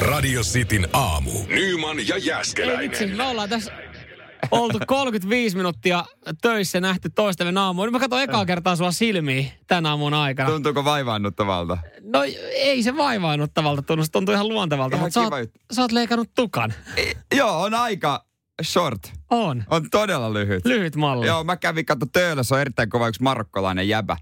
[0.00, 1.30] Radio Cityn aamu.
[1.48, 2.80] Nyman ja Ei Jäskeläinen.
[2.90, 3.72] vitsi, me ollaan tässä
[4.50, 6.04] oltu 35 minuuttia
[6.42, 7.86] töissä nähty toistemme aamuun.
[7.86, 10.50] Nyt mä katson ekaa kertaa sua silmiin tämän aamun aikana.
[10.50, 11.78] Tuntuuko vaivaannuttavalta?
[12.02, 12.22] No
[12.52, 15.92] ei se vaivaannuttavalta tunnu, se tuntuu ihan luontevalta, Ihan mutta sä kiva oot, sä oot
[15.92, 16.74] leikannut tukan.
[16.96, 18.24] E, joo, on aika
[18.62, 19.12] short.
[19.30, 19.64] On.
[19.70, 20.64] On todella lyhyt.
[20.66, 21.26] Lyhyt malli.
[21.26, 24.16] Joo, mä kävin katso Töölössä, on erittäin kova yksi marokkolainen jäbä.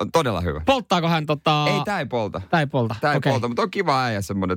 [0.00, 0.60] On todella hyvä.
[0.66, 1.64] Polttaako hän tota...
[1.68, 2.42] Ei, tää ei polta.
[2.50, 2.96] Tää ei polta.
[3.00, 3.32] Tää ei Okei.
[3.32, 4.56] polta, mutta on kiva äijä semmonen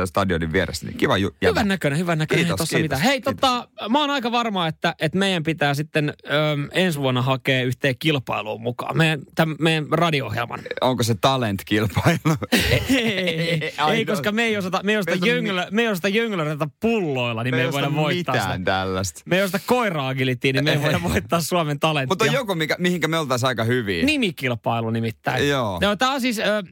[0.00, 0.86] ja stadionin vieressä.
[0.86, 1.50] Niin kiva ju- jäbä.
[1.50, 2.46] Hyvän näköinen, hyvän näköinen.
[2.46, 3.02] Kiitos, kiitos, mitään.
[3.02, 3.34] Hei, kiitos.
[3.40, 6.32] tota, mä oon aika varma, että, että meidän pitää sitten ö,
[6.72, 8.96] ensi vuonna hakea yhteen kilpailuun mukaan.
[8.96, 10.60] Meidän, tämän, meidän radio-ohjelman.
[10.80, 12.36] Onko se talent-kilpailu?
[12.52, 16.68] ei, ei, ei, koska me ei osata, me ei osata, jöngylä, me ei osata jöngylärata
[16.80, 18.64] pulloilla, niin me, Me ei voida voittaa mitään sitä.
[18.72, 19.22] tällaista.
[19.26, 22.12] Me ei osata koira-agilitiin, niin me ei voida voittaa Suomen talenttia.
[22.12, 24.04] Mutta on joku, mikä, mihinkä me oltais aika hyviä.
[24.04, 25.48] Nimikilpailu nimittäin.
[25.48, 25.78] Joo.
[25.82, 26.38] Joo, tää on siis...
[26.38, 26.62] Ö,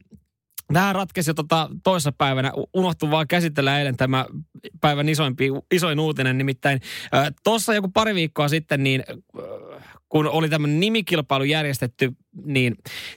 [0.73, 2.51] Tähän ratkesi jo tota toissa päivänä.
[2.57, 4.25] U- Unohtu vaan käsitellä eilen tämä
[4.81, 6.37] päivän isoimpi, isoin uutinen.
[6.37, 6.79] Nimittäin
[7.43, 9.43] tuossa joku pari viikkoa sitten, niin ö,
[10.09, 12.11] kun oli tämmöinen nimikilpailu järjestetty,
[12.45, 12.75] niin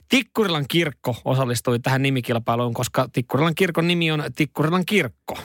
[0.09, 5.37] Tikkurilan kirkko osallistui tähän nimikilpailuun, koska Tikkurilan kirkon nimi on Tikkurilan kirkko.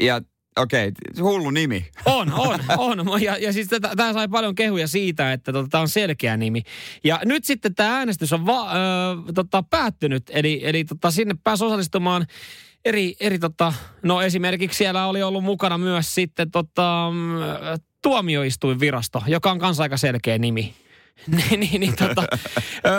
[0.00, 0.20] Ja
[0.58, 1.86] okei, okay, hullu nimi.
[2.04, 2.60] On, on,
[3.08, 3.22] on.
[3.22, 6.62] Ja, ja siis tämä sai paljon kehuja siitä, että tota, tämä on selkeä nimi.
[7.04, 8.76] Ja nyt sitten tämä äänestys on va, ö,
[9.34, 12.26] tota, päättynyt, eli, eli tota, sinne pääsi osallistumaan
[12.84, 17.38] eri, eri tota, no esimerkiksi siellä oli ollut mukana myös sitten tota, mm,
[18.02, 20.74] tuomioistuinvirasto, joka on kanssa aika selkeä nimi.
[21.36, 22.22] niin, niin, niin, tota,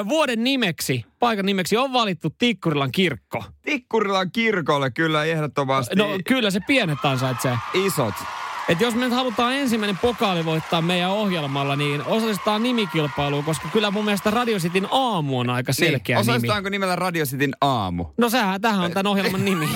[0.09, 3.43] vuoden nimeksi, paikan nimeksi on valittu Tikkurilan kirkko.
[3.61, 7.57] Tikkurilan kirkolle kyllä ehdottomasti No kyllä se pienet ansaitsee.
[7.73, 8.15] isot.
[8.69, 13.91] Et jos me nyt halutaan ensimmäinen pokaali voittaa meidän ohjelmalla, niin osallistetaan nimikilpailuun, koska kyllä
[13.91, 16.05] mun mielestä Radio Cityn aamu on aika selkeä niin.
[16.07, 16.19] nimi.
[16.21, 18.05] Osallistutaanko nimellä Radio Cityn aamu?
[18.17, 19.69] No sehän, tähän on tämän ohjelman nimi.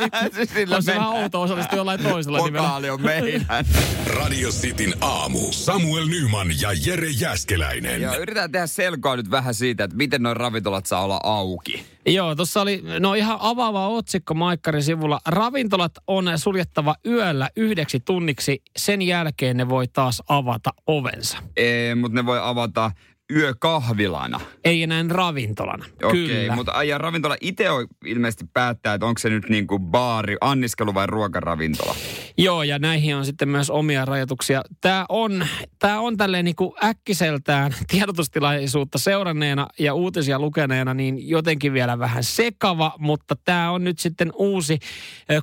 [0.54, 2.66] Sillä on se vähän outo osallistua jollain toisella nimellä.
[2.66, 3.46] Pokaali on meidän.
[4.18, 5.38] Radio Cityn aamu.
[5.50, 8.00] Samuel Nyman ja Jere Jäskeläinen.
[8.00, 11.84] ja yritetään tehdä selkoa nyt vähän siitä, että miten noin ravintolat saa olla auki.
[12.06, 15.20] Joo, tuossa oli no ihan avaava otsikko Maikkarin sivulla.
[15.26, 18.39] Ravintolat on suljettava yöllä yhdeksi tunniksi.
[18.76, 21.38] Sen jälkeen ne voi taas avata ovensa.
[21.56, 22.90] Ee, mutta ne voi avata
[23.36, 24.40] yökahvilana.
[24.64, 25.84] Ei enää ravintolana.
[26.02, 26.54] Okei, Kyllä.
[26.54, 27.64] mutta ja ravintola itse
[28.04, 31.94] ilmeisesti päättää, että onko se nyt niin kuin baari, anniskelu vai ruokaravintola.
[32.38, 34.62] Joo, ja näihin on sitten myös omia rajoituksia.
[34.80, 35.46] Tämä on,
[35.78, 42.24] tää on tälleen niin kuin äkkiseltään tiedotustilaisuutta seuranneena ja uutisia lukeneena, niin jotenkin vielä vähän
[42.24, 44.78] sekava, mutta tämä on nyt sitten uusi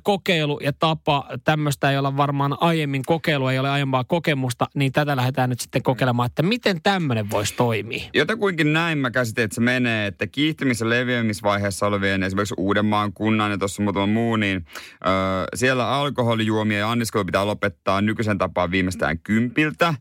[0.04, 1.30] kokeilu ja tapa.
[1.44, 5.84] Tämmöistä ei olla varmaan aiemmin kokeilu, ei ole aiempaa kokemusta, niin tätä lähdetään nyt sitten
[5.84, 7.77] kokeilemaan, että miten tämmöinen voisi toimia.
[8.14, 13.52] Jotakuinkin näin mä käsitin, että se menee, että kiihtymis- ja leviämisvaiheessa olevien esimerkiksi Uudenmaan kunnan
[13.52, 15.10] ja tuossa muutama muu, niin ö,
[15.56, 19.94] siellä alkoholijuomia ja anniskelu pitää lopettaa nykyisen tapaan viimeistään kympiltä.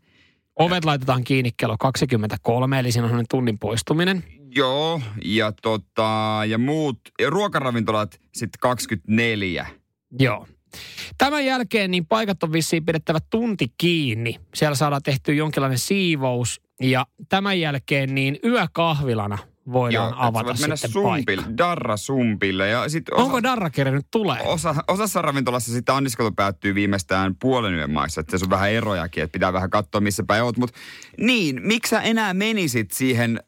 [0.59, 4.25] Ovet laitetaan kiinni kello 23, eli siinä on sellainen tunnin poistuminen.
[4.55, 9.67] Joo, ja, tota, ja muut, ja ruokaravintolat sitten 24.
[10.19, 10.47] Joo.
[11.19, 14.37] Tämän jälkeen niin paikat on vissiin pidettävä tunti kiinni.
[14.55, 16.61] Siellä saadaan tehty jonkinlainen siivous.
[16.81, 19.39] Ja tämän jälkeen niin yökahvilana
[19.73, 21.59] voidaan sä avata voit mennä sitten sumpille, paikka.
[21.59, 22.69] darra sumpille.
[22.69, 24.43] Ja sit osa, Onko Darra nyt tulee?
[24.45, 28.21] osa, osassa ravintolassa sitten anniskelu päättyy viimeistään puolen yön maissa.
[28.21, 30.57] Että se on vähän erojakin, että pitää vähän katsoa missä päin oot.
[30.57, 30.79] Mutta
[31.19, 33.41] niin, miksi sä enää menisit siihen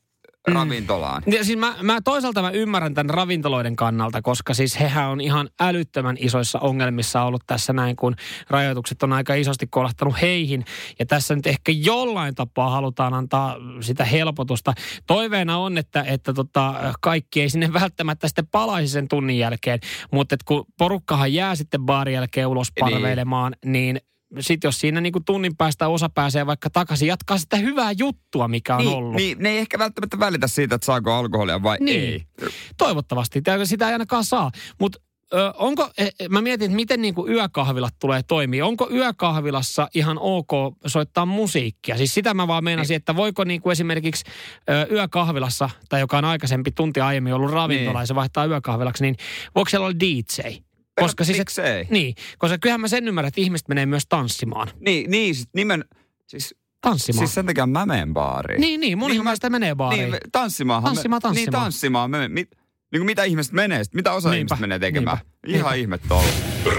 [0.55, 1.23] ravintolaan?
[1.27, 5.49] Ja siis mä, mä toisaalta mä ymmärrän tämän ravintoloiden kannalta, koska siis hehän on ihan
[5.61, 8.17] älyttömän isoissa ongelmissa ollut tässä näin, kun
[8.51, 10.65] rajoitukset on aika isosti kolahtanut heihin.
[10.99, 14.73] Ja tässä nyt ehkä jollain tapaa halutaan antaa sitä helpotusta.
[15.07, 19.79] Toiveena on, että, että tota, kaikki ei sinne välttämättä sitten palaisi sen tunnin jälkeen,
[20.13, 22.93] mutta kun porukkahan jää sitten baarin jälkeen ulos Niin.
[22.93, 24.01] palvelemaan, niin
[24.41, 28.77] sitten jos siinä niinku tunnin päästä osa pääsee vaikka takaisin, jatkaa sitä hyvää juttua, mikä
[28.77, 29.15] on Niin, ollut.
[29.17, 32.01] niin, ne ei ehkä välttämättä välitä siitä, että saako alkoholia vai Niin.
[32.01, 32.23] ei.
[32.77, 33.43] Toivottavasti.
[33.65, 34.51] Sitä ei ainakaan saa.
[34.81, 34.99] Mutta
[35.59, 38.67] onko, e, e, mä mietin, että miten niinku yökahvilat tulee toimia.
[38.67, 40.49] Onko yökahvilassa ihan ok
[40.87, 41.97] soittaa musiikkia?
[41.97, 44.25] Siis sitä mä vaan meinasin, että voiko niinku esimerkiksi
[44.71, 48.03] ö, yökahvilassa, tai joka on aikaisempi tunti aiemmin ollut ravintola Niin.
[48.03, 49.17] ja se vaihtaa yökahvilaksi, niin
[49.55, 50.59] voiko siellä olla DJ?
[50.99, 54.69] Koska siis, et, niin, koska kyllähän mä sen ymmärrän, että ihmiset menee myös tanssimaan.
[54.81, 55.85] Niin, niin siis nimen,
[56.27, 57.19] siis, Tanssimaan.
[57.27, 58.61] siis sen takia mä menen baariin.
[58.61, 60.01] niin, niin, monihan Niin, mä- meistä menee baariin.
[60.01, 60.83] Niin, me- tanssimaan.
[60.83, 61.63] Tanssimaan, Niin, tanssimaan.
[61.65, 62.11] tanssimaan.
[62.11, 62.51] Me, mit,
[62.93, 65.17] niin kuin mitä ihmiset menee, sit mitä osa Niinpä, ihmiset menee tekemään.
[65.19, 65.75] niinpä, Ihan niinpä.
[65.75, 66.29] ihme touhu.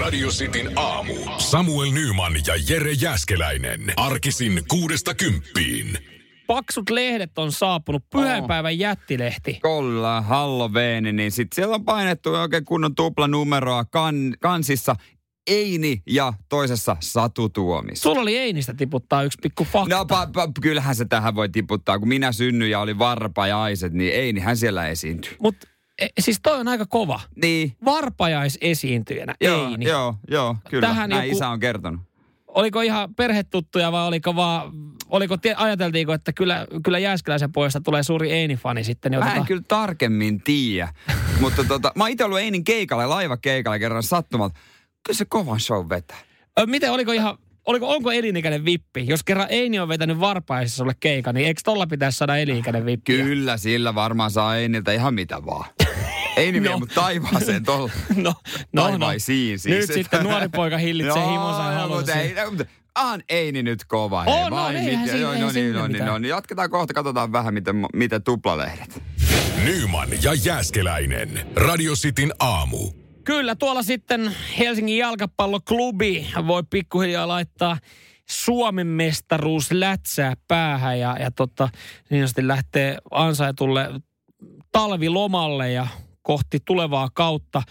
[0.00, 1.14] Radio Cityn aamu.
[1.38, 3.80] Samuel Nyman ja Jere Jäskeläinen.
[3.96, 5.98] Arkisin kuudesta kymppiin.
[6.54, 9.58] Paksut lehdet on saapunut, pyhäinpäivän jättilehti.
[9.62, 14.96] Kolla, Halloweeni, niin sit siellä on painettu oikein kunnon tuplanumeroa kan, kansissa
[15.46, 18.02] Eini ja toisessa Satu Tuomis.
[18.02, 19.96] Sulla oli Einistä tiputtaa yksi pikku fakta.
[19.96, 21.98] No pa, pa, kyllähän se tähän voi tiputtaa.
[21.98, 25.36] Kun minä synnyin ja oli varpa ja aiset, niin Einihän siellä esiintyi.
[25.42, 25.56] Mut
[26.00, 27.20] e, siis toi on aika kova.
[27.42, 27.76] Niin.
[27.84, 29.84] Varpajaisesiintyjänä, Joo, Eini.
[29.84, 30.86] joo, joo, kyllä.
[30.88, 32.00] Tähän Näin joku- isä on kertonut.
[32.54, 34.72] Oliko ihan perhetuttuja vai oliko vaan,
[35.08, 39.12] oliko, ajateltiinko, että kyllä, kyllä Jääskeläisen pojasta tulee suuri Eini-fani sitten?
[39.12, 40.88] niin Mä en kyllä tarkemmin tiedä.
[41.40, 44.60] Mutta tota, mä oon itse ollut Einin keikalla, laivakeikalla kerran sattumalta.
[45.06, 46.18] Kyllä se kovan show vetää.
[46.66, 49.06] Miten, oliko ihan, oliko, onko elinikäinen vippi?
[49.06, 53.16] Jos kerran Eini on vetänyt varpaisessa sulle keikan, niin eikö tolla pitäisi saada elinikäinen vippi?
[53.16, 55.64] Kyllä, sillä varmaan saa Einiltä ihan mitä vaan.
[56.36, 56.78] Eini vie No.
[56.78, 58.34] mut taivaaseen tuolla No, no,
[58.72, 58.82] no.
[58.90, 59.88] taivaisiin siis.
[59.88, 62.64] Nyt sitten nuori poika hillitsee himonsa ja mutta ei, mutta
[62.98, 64.20] on Eini nyt kova.
[64.26, 66.28] On, hei, vai eihän mitä- siinä- joo, no niin, no niin, no niin.
[66.28, 69.02] Jatketaan kohta, katsotaan vähän, miten, miten tuplalehdet.
[69.64, 71.46] Nyman ja Jääskeläinen.
[71.56, 72.90] Radio Cityn aamu.
[73.24, 77.78] Kyllä, tuolla sitten Helsingin jalkapalloklubi voi pikkuhiljaa laittaa
[78.30, 81.68] Suomen mestaruus lätsää päähän ja, ja tota,
[82.10, 83.90] niin sitten lähtee ansaitulle
[84.72, 85.86] talvilomalle ja
[86.22, 87.62] kohti tulevaa kautta.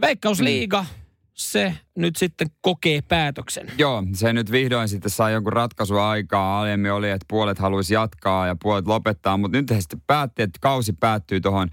[0.00, 0.86] Veikkausliiga,
[1.34, 3.66] se nyt sitten kokee päätöksen.
[3.78, 6.60] Joo, se nyt vihdoin sitten sai jonkun ratkaisu aikaa.
[6.60, 10.58] Aiemmin oli, että puolet haluaisi jatkaa ja puolet lopettaa, mutta nyt he sitten päätti, että
[10.60, 11.68] kausi päättyy tuohon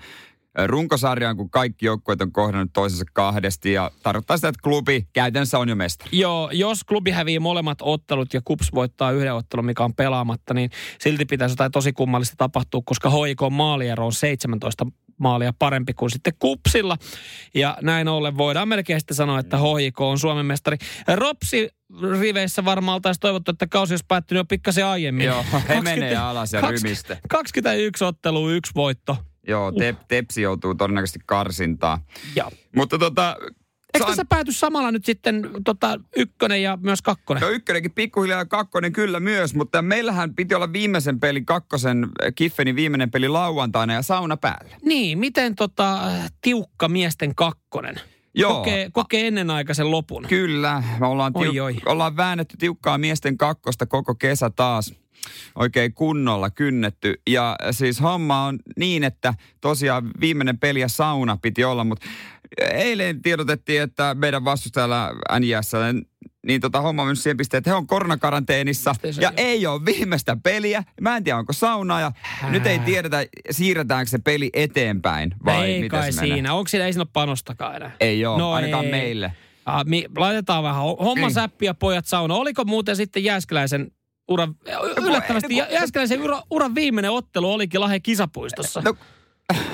[0.65, 5.69] runkosarjaan, kun kaikki joukkueet on kohdannut toisensa kahdesti ja tarkoittaa sitä, että klubi käytännössä on
[5.69, 6.09] jo mestari.
[6.13, 10.69] Joo, jos klubi hävii molemmat ottelut ja KUPS voittaa yhden ottelun, mikä on pelaamatta, niin
[10.99, 14.85] silti pitäisi jotain tosi kummallista tapahtua, koska HIK maaliero on 17
[15.17, 16.97] maalia parempi kuin sitten KUPSilla.
[17.53, 20.77] Ja näin ollen voidaan melkein sitten sanoa, että HIK on Suomen mestari.
[21.07, 21.69] Ropsi
[22.19, 25.25] riveissä varmaan oltaisiin toivottu, että kausi olisi päättynyt jo pikkasen aiemmin.
[25.25, 27.17] Joo, he menee alas ja rymistä.
[27.29, 29.17] 21 ottelua, yksi voitto.
[29.47, 31.99] Joo, te, Tepsi joutuu todennäköisesti karsintaan.
[32.35, 32.51] Ja.
[32.75, 33.37] Mutta tota...
[33.93, 37.41] Eikö saan- tässä pääty samalla nyt sitten tota, ykkönen ja myös kakkonen?
[37.41, 42.31] No ykkönenkin pikkuhiljaa ja kakkonen kyllä myös, mutta meillähän piti olla viimeisen pelin kakkosen, äh,
[42.35, 44.75] Kiffenin viimeinen peli lauantaina ja sauna päälle.
[44.85, 45.99] Niin, miten tota,
[46.41, 47.95] tiukka miesten kakkonen?
[48.33, 48.53] Joo.
[48.53, 50.25] Kokee, kokee ennenaikaisen lopun.
[50.29, 51.75] Kyllä, me ollaan, Oi, tiuk- oi.
[51.85, 54.93] ollaan väännetty tiukkaa miesten kakkosta koko kesä taas
[55.55, 57.13] oikein kunnolla kynnetty.
[57.29, 62.07] Ja siis homma on niin, että tosiaan viimeinen peli ja sauna piti olla, mutta
[62.71, 65.71] eilen tiedotettiin, että meidän vastustajalla NJS,
[66.47, 70.37] niin tota homma on siihen pisteen, että he on koronakaranteenissa se ja ei ole viimeistä
[70.43, 70.83] peliä.
[71.01, 72.11] Mä en tiedä, onko saunaa ja
[72.49, 76.35] nyt ei tiedetä, siirretäänkö se peli eteenpäin vai ei miten kai se menee.
[76.35, 76.53] siinä.
[76.53, 77.91] Onko siinä, ei siinä ole panostakaan enää?
[77.99, 78.91] Ei ole, No ainakaan ei.
[78.91, 79.33] meille.
[79.65, 81.33] Ah, mi, laitetaan vähän ho- homma Niin.
[81.33, 82.35] säppiä pojat sauna.
[82.35, 83.91] Oliko muuten sitten Jääskeläisen
[84.27, 84.55] uran,
[84.97, 88.81] yllättävästi no Jä- Jääskeläisen ura, uran viimeinen ottelu olikin Lahden kisapuistossa.
[88.85, 88.93] No,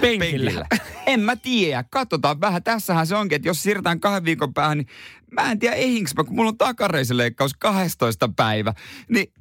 [0.02, 0.20] penkillä.
[0.20, 0.66] penkillä.
[1.06, 1.84] En mä tiedä.
[1.92, 2.64] Katsotaan vähän.
[2.64, 4.88] Tässähän se onkin, että jos siirretään kahden viikon päähän, niin
[5.32, 8.74] mä en tiedä ehinkö mä, kun mulla on takareisileikkaus 12 päivä.
[9.10, 9.34] Niin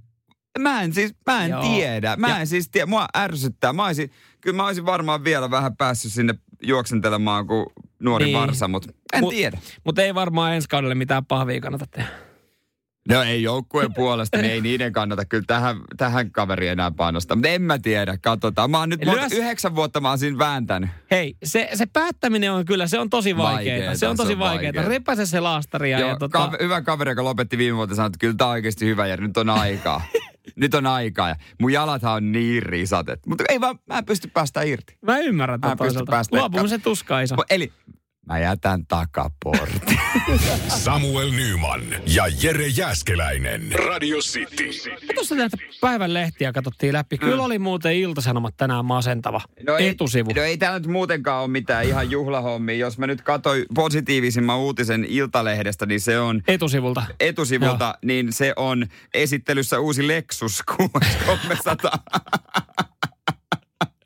[0.58, 1.62] mä en siis, mä en Joo.
[1.62, 2.16] tiedä.
[2.16, 2.86] Mä Ja- en siis tiedä.
[2.86, 3.72] Mua ärsyttää.
[3.72, 7.66] Mä olisin, kyllä mä olisin varmaan vielä vähän päässyt sinne juoksentelemaan kuin
[8.00, 8.38] nuori niin.
[8.38, 9.58] varsa, mutta en Mut- tiedä.
[9.84, 12.08] Mutta ei varmaan ensi kaudelle mitään pahvia kannata tehdä.
[13.08, 17.36] No ei joukkueen puolesta, niin ei niiden kannata kyllä tähän, tähän kaveriin enää panostaa.
[17.36, 18.70] Mutta en mä tiedä, katsotaan.
[18.70, 20.90] Mä oon nyt monta, Lyös- yhdeksän vuotta mä oon siinä vääntänyt.
[21.10, 23.94] Hei, se, se päättäminen on kyllä, se on tosi vaikeaa.
[23.94, 24.84] Se on tosi vaikeaa.
[24.88, 28.06] Repäse se laastari ja, Joo, ja tota, ka- hyvä kaveri, joka lopetti viime vuotta, sanoi,
[28.06, 30.02] että kyllä tämä on oikeasti hyvä ja nyt on aikaa.
[30.56, 33.26] nyt on aikaa ja mun jalathan on niin risatet.
[33.26, 34.96] Mutta ei vaan, mä en pysty päästä irti.
[35.06, 36.22] mä ymmärrän Mä tota toisaalta.
[36.32, 37.34] Luopumisen tuska iso.
[37.34, 37.72] Mo- Eli
[38.26, 39.98] mä jätän takaportin.
[40.84, 43.72] Samuel Nyman ja Jere Jäskeläinen.
[43.86, 44.90] Radio City.
[45.08, 47.18] Me tuossa näitä päivän lehtiä katsottiin läpi.
[47.18, 49.40] Kyllä oli muuten iltasanomat tänään masentava.
[49.78, 50.30] Etusivu.
[50.30, 50.36] Mm.
[50.36, 52.76] Ei, no ei täällä nyt muutenkaan ole mitään ihan juhlahommia.
[52.76, 57.02] Jos mä nyt katsoin positiivisimman uutisen Iltalehdestä, niin se on Etusivulta.
[57.20, 61.92] etusivulta, niin se on esittelyssä uusi Lexus 300.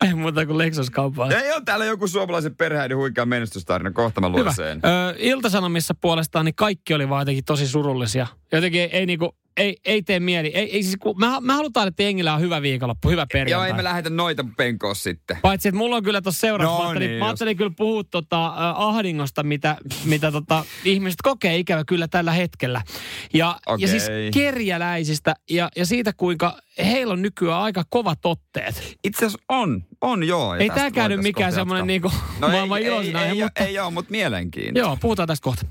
[0.06, 1.30] Ei muuta kuin Lexus kauppaa.
[1.30, 3.90] Ei ole täällä joku suomalaisen perheiden huikea menestystarina.
[3.90, 4.52] Kohta mä luen Hyvä.
[4.52, 4.80] sen.
[4.84, 8.26] Ö, Iltasanomissa puolestaan niin kaikki oli vaan jotenkin tosi surullisia.
[8.52, 10.48] Jotenkin ei, ei niinku, ei, ei tee mieli.
[10.48, 13.68] Ei, ei siis, kun, me, me halutaan, että jengillä on hyvä viikonloppu, hyvä Joo, perjantai.
[13.68, 15.36] ei me lähetä noita penkoa sitten.
[15.42, 16.78] Paitsi, että mulla on kyllä tuossa seuraavaksi.
[16.78, 21.22] No mä ajattelin, niin, mä ajattelin kyllä puhua tota, äh, ahdingosta, mitä, mitä tota, ihmiset
[21.22, 22.82] kokee ikävä kyllä tällä hetkellä.
[23.34, 23.82] Ja, Okei.
[23.82, 28.96] ja siis kerjäläisistä ja, ja siitä, kuinka heillä on nykyään aika kovat otteet.
[29.04, 30.54] Itse asiassa on, on joo.
[30.54, 33.42] ja Ei tästä tääkään nyt voitaisiin mikään semmoinen niinku no maailman ei, ei, aihe, ei,
[33.42, 34.88] mutta ei, ei ole, mutta mielenkiintoista.
[34.88, 35.66] joo, puhutaan tästä kohta.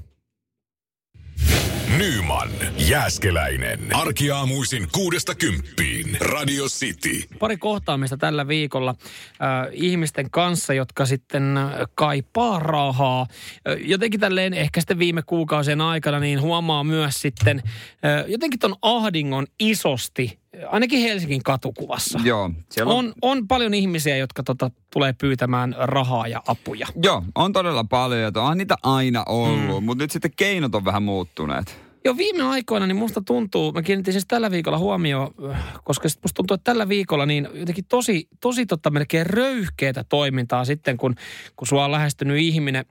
[1.97, 3.79] Nyman, Jääskeläinen.
[3.93, 6.17] Arkiaamuisin kuudesta kymppiin.
[6.21, 7.37] Radio City.
[7.39, 13.21] Pari kohtaamista tällä viikolla äh, ihmisten kanssa, jotka sitten äh, kaipaa rahaa.
[13.21, 18.75] Äh, jotenkin tälleen ehkä sitten viime kuukausien aikana niin huomaa myös sitten äh, jotenkin ton
[18.81, 22.19] ahdingon isosti ainakin Helsingin katukuvassa.
[22.23, 22.51] Joo.
[22.71, 26.87] Siellä on, On, on paljon ihmisiä, jotka tota, tulee pyytämään rahaa ja apuja.
[27.03, 29.85] joo, on todella paljon ja on niitä aina ollut, mm.
[29.85, 31.84] mutta nyt sitten keinot on vähän muuttuneet.
[32.05, 35.33] Jo viime aikoina niin musta tuntuu, mä kiinnitin siis tällä viikolla huomioon,
[35.83, 40.97] koska musta tuntuu, että tällä viikolla niin jotenkin tosi, tosi totta melkein röyhkeätä toimintaa sitten,
[40.97, 41.15] kun,
[41.55, 42.85] kun sua on lähestynyt ihminen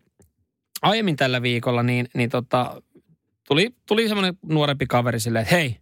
[0.83, 2.83] aiemmin tällä viikolla, niin, niin tota,
[3.49, 5.77] tuli, tuli semmoinen nuorempi kaveri silleen, että hei,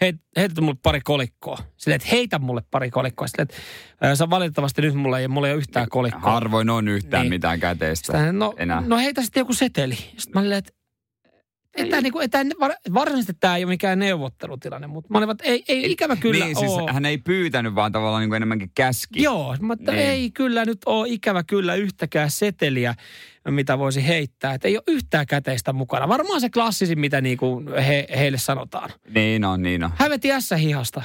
[0.00, 1.58] hei, heitä mulle pari kolikkoa.
[1.76, 3.26] Silleen, että heitä mulle pari kolikkoa.
[3.26, 3.48] Silleen,
[4.02, 6.32] että sä valitettavasti nyt mulla ei, mulla ei ole yhtään kolikkoa.
[6.32, 7.30] Harvoin on yhtään Niin.
[7.30, 8.82] mitään käteistä Sitten, no, enää.
[8.86, 9.94] no heitä sitten joku seteli.
[9.94, 10.72] Sitten mä olin, että
[11.80, 15.64] että niinku, että var- varsinaisesti tämä ei ole mikään neuvottelutilanne, mutta mä olin, että ei,
[15.68, 16.92] ei ikävä kyllä niin, siis ole.
[16.92, 19.22] hän ei pyytänyt, vaan tavallaan niin kuin enemmänkin käski.
[19.22, 20.04] Joo, mä että Niin.
[20.06, 22.94] ei kyllä nyt ole ikävä kyllä yhtäkään seteliä,
[23.50, 24.54] mitä voisi heittää.
[24.54, 26.08] Että ei ole yhtään käteistä mukana.
[26.08, 28.90] Varmaan se klassisin, mitä niinku he, heille sanotaan.
[29.14, 29.90] Niin on, niin on.
[29.96, 31.02] Hän veti S-hihasta.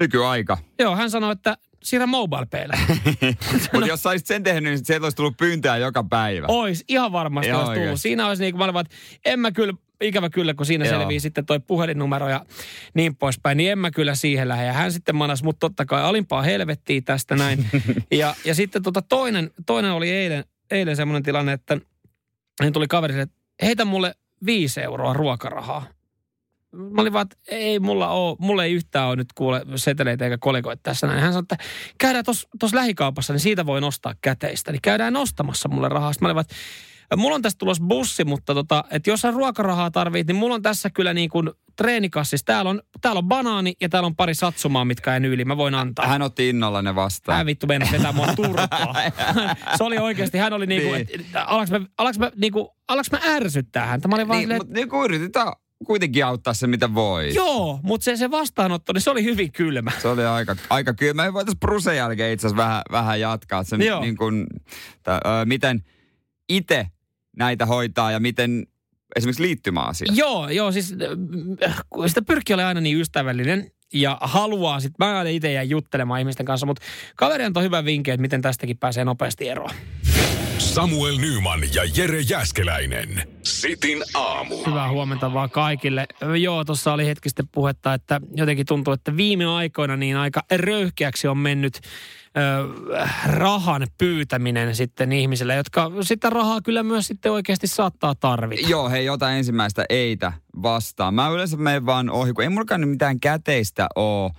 [0.00, 0.58] Nykyaika.
[0.78, 2.78] Joo, hän sanoi, että siirrä mobile paylle.
[3.72, 6.46] Mutta jos sä olisit sen tehnyt, niin sieltä olisi tullut pyyntöjä joka päivä.
[6.48, 8.00] Ois, ihan varmasti Joo, olisi tullut.
[8.00, 10.98] Siinä olisi niin kuin, mä että en mä kyllä, ikävä kyllä, kun siinä Joo.
[10.98, 12.46] selvii sitten toi puhelinnumero ja
[12.94, 14.66] niin poispäin, niin en mä kyllä siihen lähde.
[14.66, 17.66] Ja hän sitten manas mut totta kai alimpaa helvettiä tästä näin.
[18.10, 21.78] ja, ja sitten tota toinen, toinen oli eilen, eilen semmoinen tilanne, että
[22.60, 24.14] niin tuli kaveri sille, että heitä mulle
[24.46, 25.86] viisi euroa ruokarahaa.
[26.76, 30.38] Mä olin vaan, että ei mulla ole, mulla ei yhtään ole nyt kuule seteleitä eikä
[30.38, 31.20] kolikoita tässä näin.
[31.20, 31.64] Hän sanoi, että
[31.98, 32.24] käydään
[32.60, 34.72] tuossa lähikaupassa, niin siitä voi nostaa käteistä.
[34.72, 36.12] Niin käydään nostamassa mulle rahaa.
[36.12, 39.30] Sitten mä olin vaan, että mulla on tässä tulossa bussi, mutta tota, että jos sä
[39.30, 42.46] ruokarahaa tarvit, niin mulla on tässä kyllä niin kuin treenikassissa.
[42.46, 45.44] Täällä on, täällä on banaani ja täällä on pari satsumaa, mitkä en yli.
[45.44, 46.06] Mä voin antaa.
[46.06, 47.36] Hän otti innolla ne vastaan.
[47.38, 48.94] Hän vittu mennä vetää mua turpaa.
[49.76, 51.26] se oli oikeasti, hän oli niinku, Niin.
[51.34, 54.08] alaks mä, alaks mä, niinku, alaks mä ärsyttää häntä.
[54.08, 55.52] Mä olin vaan Niin, silleen, mutta niin kuin yritetään
[55.84, 57.34] kuitenkin auttaa se, mitä voi.
[57.34, 59.90] joo, mutta se, se vastaanotto, niin se oli hyvin kylmä.
[60.02, 61.14] Se oli aika, aika kyllä.
[61.24, 63.64] Me voitaisiin Brusen jälkeen itse asiassa vähän, vähän jatkaa.
[63.64, 64.00] Sen, Joo.
[64.00, 64.46] niin kuin,
[65.02, 65.84] tä, ö, miten
[66.48, 66.86] itse
[67.36, 68.66] näitä hoitaa ja miten
[69.16, 70.12] esimerkiksi liittymäasia.
[70.14, 70.94] Joo, joo, siis
[71.90, 76.20] kun sitä pyrkii olemaan aina niin ystävällinen ja haluaa sit, mä aina itse jään juttelemaan
[76.20, 76.82] ihmisten kanssa, mutta
[77.16, 79.70] kaveri antoi hyvän vinkin, että miten tästäkin pääsee nopeasti eroon.
[80.62, 83.22] Samuel Nyman ja Jere Jäskeläinen.
[83.42, 84.64] Sitin aamu.
[84.66, 86.06] Hyvää huomenta vaan kaikille.
[86.40, 91.28] Joo, tuossa oli hetki sitten puhetta, että jotenkin tuntuu, että viime aikoina niin aika röyhkeäksi
[91.28, 91.80] on mennyt
[92.36, 98.68] ö, rahan pyytäminen sitten ihmisille, jotka sitä rahaa kyllä myös sitten oikeasti saattaa tarvita.
[98.68, 101.14] Joo, hei, jotain ensimmäistä eitä vastaan.
[101.14, 104.30] Mä yleensä menen vaan ohi, kun ei mullakaan nyt mitään käteistä oo.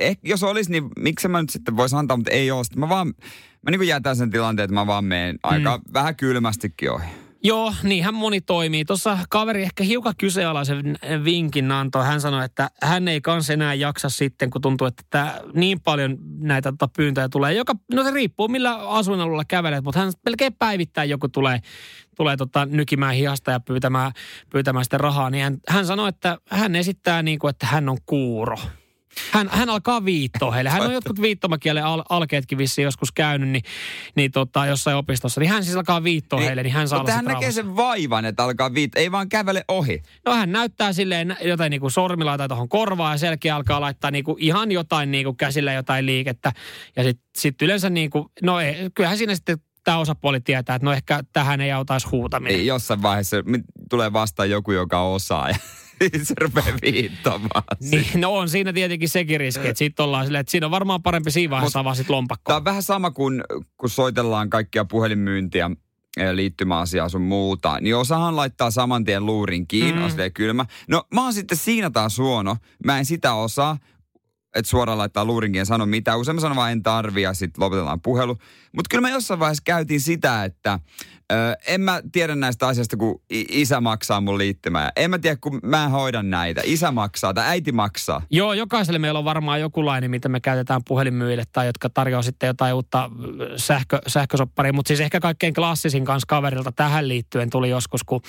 [0.00, 2.64] Eh, jos olisi, niin miksi mä nyt sitten voisi antaa, mutta ei oo.
[2.64, 3.14] Sitten mä vaan,
[3.62, 5.82] mä niin kuin jätän sen tilanteen, että mä vaan menen aika Mm.
[5.92, 7.06] vähän kylmästikin ohi.
[7.42, 8.84] Joo, niinhän moni toimii.
[8.84, 12.04] Tuossa kaveri ehkä hiukan kyseenalaisen vinkin antoi.
[12.04, 16.18] Hän sanoi, että hän ei kans enää jaksa sitten, kun tuntuu, että tää, niin paljon
[16.38, 17.54] näitä tota, pyyntöjä tulee.
[17.54, 21.60] Joka, no se riippuu millä asuinalueella kävelet, mutta hän melkein päivittäin joku tulee,
[22.16, 24.12] tulee tota, nykimään hihasta ja pyytämään,
[24.50, 25.30] pyytämään sitten rahaa.
[25.30, 28.56] Niin hän, hän sanoi, että hän esittää niin kuin, että hän on kuuro.
[29.30, 30.70] Hän, hän alkaa viittoa heille.
[30.70, 33.62] Hän on jotkut viittomakielen al- alkeetkin vissiin joskus käynyt, niin,
[34.14, 35.40] niin tota, jossain opistossa.
[35.40, 38.44] Niin hän siis alkaa viittoa heille, niin hän saa Mutta hän näkee sen vaivan, että
[38.44, 40.02] alkaa viit, ei vaan kävele ohi.
[40.24, 44.10] No hän näyttää silleen jotain niin kuin sormilla tai tuohon korvaan ja selkeä alkaa laittaa
[44.10, 46.52] niin kuin ihan jotain niin kuin käsillä jotain liikettä.
[46.96, 50.86] Ja sitten sit yleensä niin kuin, no ei, kyllähän siinä sitten tämä osapuoli tietää, että
[50.86, 52.56] no ehkä tähän ei autaisi huutaminen.
[52.56, 53.36] Niin jossain vaiheessa
[53.90, 55.56] tulee vastaan joku, joka osaa ja
[56.22, 57.62] se rupeaa viittamaan.
[57.80, 61.02] Niin, no on siinä tietenkin sekin riski, että sitten ollaan silleen, että siinä on varmaan
[61.02, 62.50] parempi siinä vaiheessa avaa sit lompakkoa.
[62.52, 63.44] Tämä on vähän sama kuin
[63.76, 65.70] kun soitellaan kaikkia puhelinmyyntiä
[66.16, 70.04] eh, liittymäasiaa sun muuta, niin osahan laittaa saman tien luurin kiinni, Mm.
[70.04, 70.66] on kylmä.
[70.88, 72.56] No mä oon sitten siinä taas huono.
[72.84, 73.76] Mä en sitä osaa,
[74.54, 76.18] että suoraan laittaa luurin kiinni ja sano mitään.
[76.18, 78.36] Usein mä sanon vaan en tarvi ja sitten lopetellaan puhelu.
[78.76, 80.78] Mutta kyllä me jossain vaiheessa käytiin sitä, että
[81.32, 84.92] ö, en mä tiedä näistä asioista, kun isä maksaa mun liittymää.
[84.96, 86.60] En mä tiedä, kun mä hoidan näitä.
[86.64, 88.22] Isä maksaa tai äiti maksaa.
[88.30, 92.46] Joo, jokaiselle meillä on varmaan joku laini, mitä me käytetään puhelinmyyjille tai jotka tarjoaa sitten
[92.46, 93.10] jotain uutta äh,
[93.56, 94.72] sähkö, sähkösopparia.
[94.72, 98.20] Mutta siis ehkä kaikkein klassisin kanssa kaverilta tähän liittyen tuli joskus, kun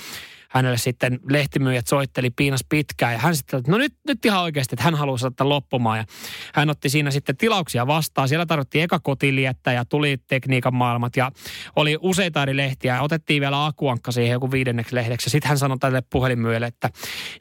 [0.51, 4.75] hänelle sitten lehtimyyjät soitteli piinas pitkään ja hän sitten, että no nyt, nyt ihan oikeasti,
[4.75, 6.05] että hän haluaa saada loppumaan ja
[6.53, 8.29] hän otti siinä sitten tilauksia vastaan.
[8.29, 11.31] Siellä tarvittiin eka kotiliettä ja tuli tekniikan maailmat ja
[11.75, 15.29] oli useita eri lehtiä ja otettiin vielä akuankka siihen joku viidenneksi lehdeksi.
[15.29, 16.89] Sitten hän sanoi tälle puhelinmyyjälle, että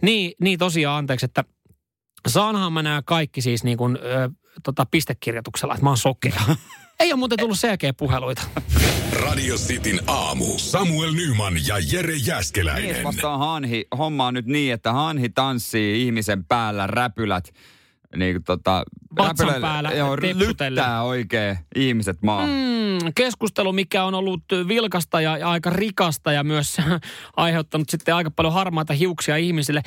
[0.03, 1.45] niin, niin tosiaan anteeksi, että
[2.29, 4.31] saanhan mä nämä kaikki siis niin kuin, ö,
[4.63, 6.41] tota, pistekirjoituksella, että mä oon sokea.
[7.01, 8.43] Ei ole muuten tullut selkeä puheluita.
[9.13, 10.45] Radio Cityn aamu.
[10.57, 12.85] Samuel Nyman ja Jere Jäskeläinen.
[12.85, 13.87] Mies vastaan hanhi.
[13.99, 17.55] Homma on nyt niin, että hanhi tanssii ihmisen päällä räpylät.
[18.17, 18.85] Niin kuin tota,
[19.61, 22.49] päällä joo, lyttää oikein ihmiset maahan.
[22.49, 26.77] Mm, keskustelu, mikä on ollut vilkasta ja, ja aika rikasta ja myös
[27.37, 29.83] aiheuttanut sitten aika paljon harmaita hiuksia ihmisille.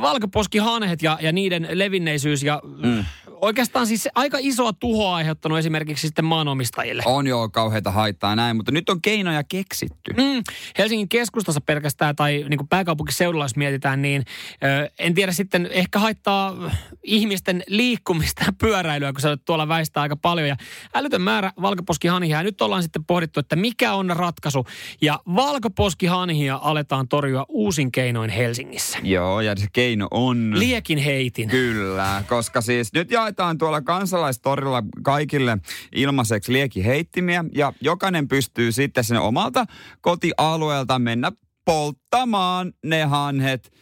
[0.00, 3.04] Valkoposkihanhet ja, ja niiden levinneisyys ja mm.
[3.40, 7.02] oikeastaan siis aika isoa tuhoa aiheuttanut esimerkiksi sitten maanomistajille.
[7.06, 10.12] On jo kauheita haittaa näin, mutta nyt on keinoja keksitty.
[10.12, 10.42] Mm,
[10.78, 14.24] Helsingin keskustassa pelkästään tai niin kuin pääkaupunkiseudulla, jos mietitään, niin
[14.64, 16.56] ö, en tiedä sitten, ehkä haittaa
[17.02, 20.48] ihmisten liikkumista ja pyöräilyä, kun se tuolla väistää aika paljon.
[20.48, 20.56] Ja
[20.94, 22.36] älytön määrä valkoposkihanhia.
[22.36, 24.66] Ja nyt ollaan sitten pohdittu, että mikä on ratkaisu.
[25.00, 28.98] Ja valkoposkihanhia aletaan torjua uusin keinoin Helsingissä.
[29.02, 30.58] Joo, ja se keino on...
[30.58, 31.48] Liekin heitin.
[31.48, 35.58] Kyllä, koska siis nyt jaetaan tuolla kansalaistorilla kaikille
[35.94, 39.64] ilmaiseksi liekiheittimiä ja jokainen pystyy sitten sinne omalta
[40.00, 41.32] kotialueelta mennä
[41.64, 43.72] polttamaan ne hanhet.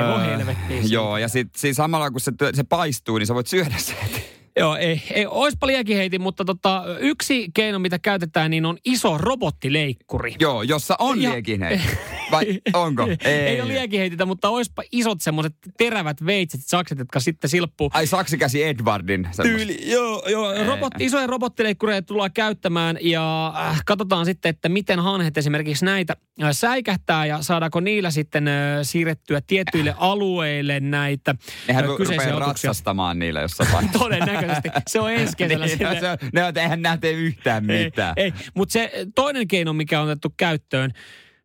[0.00, 0.94] Öö, helvettiin siitä.
[0.94, 4.24] Joo, ja sitten siis samalla kun se, se paistuu, niin sä voit syödä se heti.
[4.58, 10.34] Joo, ei, ei oispa liekiheitin, mutta tota, yksi keino, mitä käytetään, niin on iso robottileikkuri.
[10.40, 11.88] Joo, jossa on Ja- liekinheitti.
[12.30, 13.06] Vai onko?
[13.24, 17.90] Ei, ei ole liekiheitintä, mutta oispa isot semmoiset terävät veitset, sakset, jotka sitten silppuu.
[17.92, 19.28] Ai saksikäsi Edwardin.
[19.42, 20.64] Tyyli, joo, joo.
[20.64, 26.48] Robotti, isoja robottileikkureita tullaan käyttämään ja äh, katsotaan sitten, että miten hanhet esimerkiksi näitä äh,
[26.52, 31.34] säikähtää ja saadaanko niillä sitten äh, siirrettyä tietyille alueille näitä
[31.68, 33.98] Nehän äh, kyseisiä ratsastamaan niillä jossain vaiheessa.
[33.98, 34.68] Todennäköisesti.
[34.86, 36.00] Se on ensi kesällä niin, sinne.
[36.00, 38.14] se, on- ne on, eihän nää tee yhtään mitään.
[38.16, 38.32] Ei, ei.
[38.54, 40.92] mutta se toinen keino, mikä on otettu käyttöön,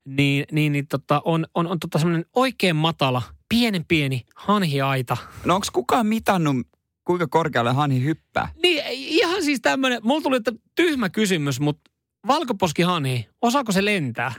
[0.05, 5.17] niin, niin, niin tota, on, on, on tota semmoinen oikein matala, pienen pieni hanhiaita.
[5.45, 6.67] No onko kukaan mitannut,
[7.05, 8.49] kuinka korkealle hanhi hyppää?
[8.63, 11.91] Niin ihan siis tämmöinen, mulla tuli että tyhmä kysymys, mutta
[12.27, 14.33] valkoposkihanhi, osaako se lentää?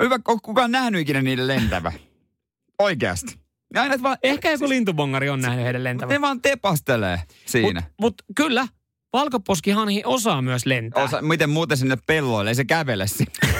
[0.00, 1.92] Hyvä, onko kukaan nähnyt ikinä niiden lentävä?
[2.78, 3.38] Oikeasti.
[3.74, 6.12] Aina, vaan, Ehkä joku lintubongari on nähnyt heidän lentävän.
[6.12, 7.82] ne vaan tepastelee siinä.
[8.00, 8.68] Mutta mut, kyllä,
[9.12, 11.02] valkoposkihanhi osaa myös lentää.
[11.04, 13.32] Osa, miten muuten sinne pelloille, ei se kävele sinne.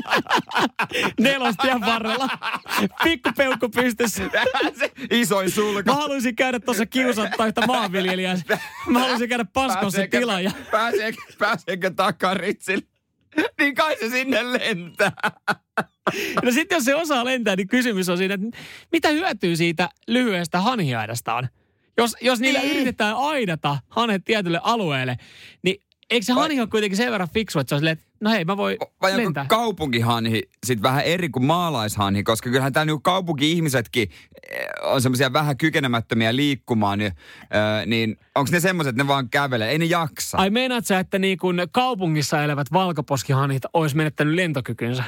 [1.20, 2.28] Nelostien varrella.
[3.04, 4.22] Pikku peukku pystyssä.
[4.78, 5.92] se isoin sulka.
[5.92, 8.36] Mä haluaisin käydä tuossa kiusattaa yhtä maanviljelijää.
[8.86, 10.40] Mä haluaisin käydä paskoon se tila.
[10.40, 10.50] Ja...
[10.70, 12.82] pääseekö, pääseekö takaritsille?
[13.60, 15.12] Niin kai se sinne lentää.
[16.42, 18.58] No sitten jos se osaa lentää, niin kysymys on siinä, että
[18.92, 21.48] mitä hyötyä siitä lyhyestä hanhiaidasta on?
[21.98, 22.72] Jos, jos niillä Niin.
[22.72, 25.16] yritetään aidata hanet tietylle alueelle,
[25.62, 28.30] niin eikö se hanhi ole kuitenkin sen verran fiksu, että se on silleen, että no
[28.30, 29.46] hei, mä voin Vai onko lentää.
[29.48, 34.08] kaupunkihanhi sit vähän eri kuin maalaishanhi, koska kyllähän täällä niinku kaupunki-ihmisetkin
[34.50, 39.30] eh, on semmoisia vähän kykenemättömiä liikkumaan, niin, äh, niin onko ne semmoiset, että ne vaan
[39.30, 39.70] kävelee?
[39.70, 40.38] Ei ne jaksa.
[40.38, 45.04] Ai meinaat sä, että niin kun kaupungissa elävät valkoposkihanhit olisi menettänyt lentokykynsä?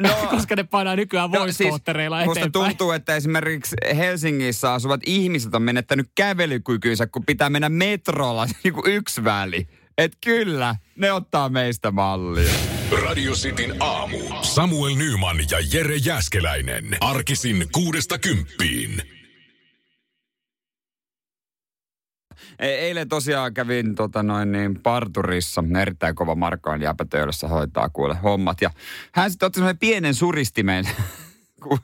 [0.00, 2.52] No, Koska ne painaa nykyään No, siis, musta eteenpäin.
[2.52, 8.92] tuntuu, että esimerkiksi Helsingissä asuvat ihmiset on menettänyt kävelykykynsä, kun pitää mennä metrolla niin kuin
[8.92, 9.66] yksi väli.
[10.00, 12.52] Et kyllä, ne ottaa meistä mallia.
[13.02, 14.18] Radio Cityn aamu.
[14.42, 16.96] Samuel Nyman ja Jere Jäskeläinen.
[17.00, 19.02] Arkisin kuudesta kymppiin.
[22.58, 28.60] E- Eilen tosiaan kävin tota noin niin, parturissa, erittäin kova Markkaan jäpätöölössä hoitaa kuule hommat.
[28.60, 28.70] Ja
[29.12, 30.84] hän sitten otti pienen suristimen,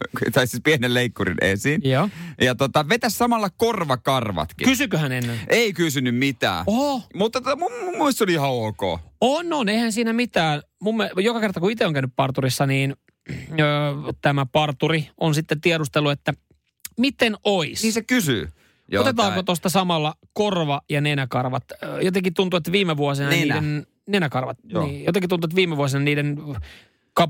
[0.34, 1.80] tai siis pienen leikkurin esiin.
[1.84, 2.08] Joo.
[2.40, 4.68] Ja tota, vetä samalla korvakarvatkin.
[4.68, 5.40] Kysyköhän ennen?
[5.48, 6.64] Ei kysynyt mitään.
[6.66, 8.82] Oho, Mutta tota, mun, mun mielestä oli ihan ok.
[9.20, 10.62] on, on, eihän siinä mitään.
[10.80, 12.96] Mun, me- joka kerta kun itse on käynyt parturissa, niin
[13.60, 13.66] öö,
[14.20, 16.34] tämä parturi on sitten tiedustellut, että
[16.98, 17.82] miten ois?
[17.82, 18.48] Niin se kysyy.
[18.88, 21.64] Joo, Otetaanko tuosta samalla korva- ja nenäkarvat?
[22.02, 23.60] Jotenkin tuntuu, että viime vuosina Nenä.
[23.60, 23.86] niiden...
[24.08, 24.58] Nenäkarvat.
[24.64, 24.86] Joo.
[24.86, 26.36] Niin, jotenkin tuntuu, että viime vuosina niiden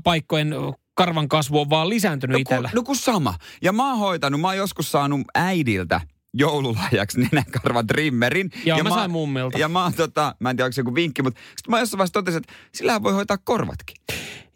[0.03, 0.57] paikkojen ö,
[0.97, 2.69] karvan kasvu on vaan lisääntynyt No, itsellä.
[2.75, 3.35] no kun sama.
[3.61, 6.01] Ja mä oon hoitanut, mä oon joskus saanut äidiltä
[6.33, 8.49] joululahjaksi nenäkarvan trimmerin.
[8.65, 9.57] Joo, ja mä sain mummilta.
[9.57, 11.97] Ja mä oon tota, mä en tiedä onko se joku vinkki, mutta sitten mä jossain
[11.97, 13.95] vaiheessa totesin, että sillähän voi hoitaa korvatkin.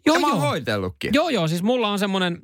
[0.06, 0.48] Joo, ja mä oon joo.
[0.48, 1.10] hoitellutkin.
[1.14, 2.38] Joo, joo, siis mulla on semmoinen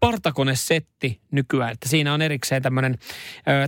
[0.00, 2.98] partakonesetti nykyään, että siinä on erikseen tämmöinen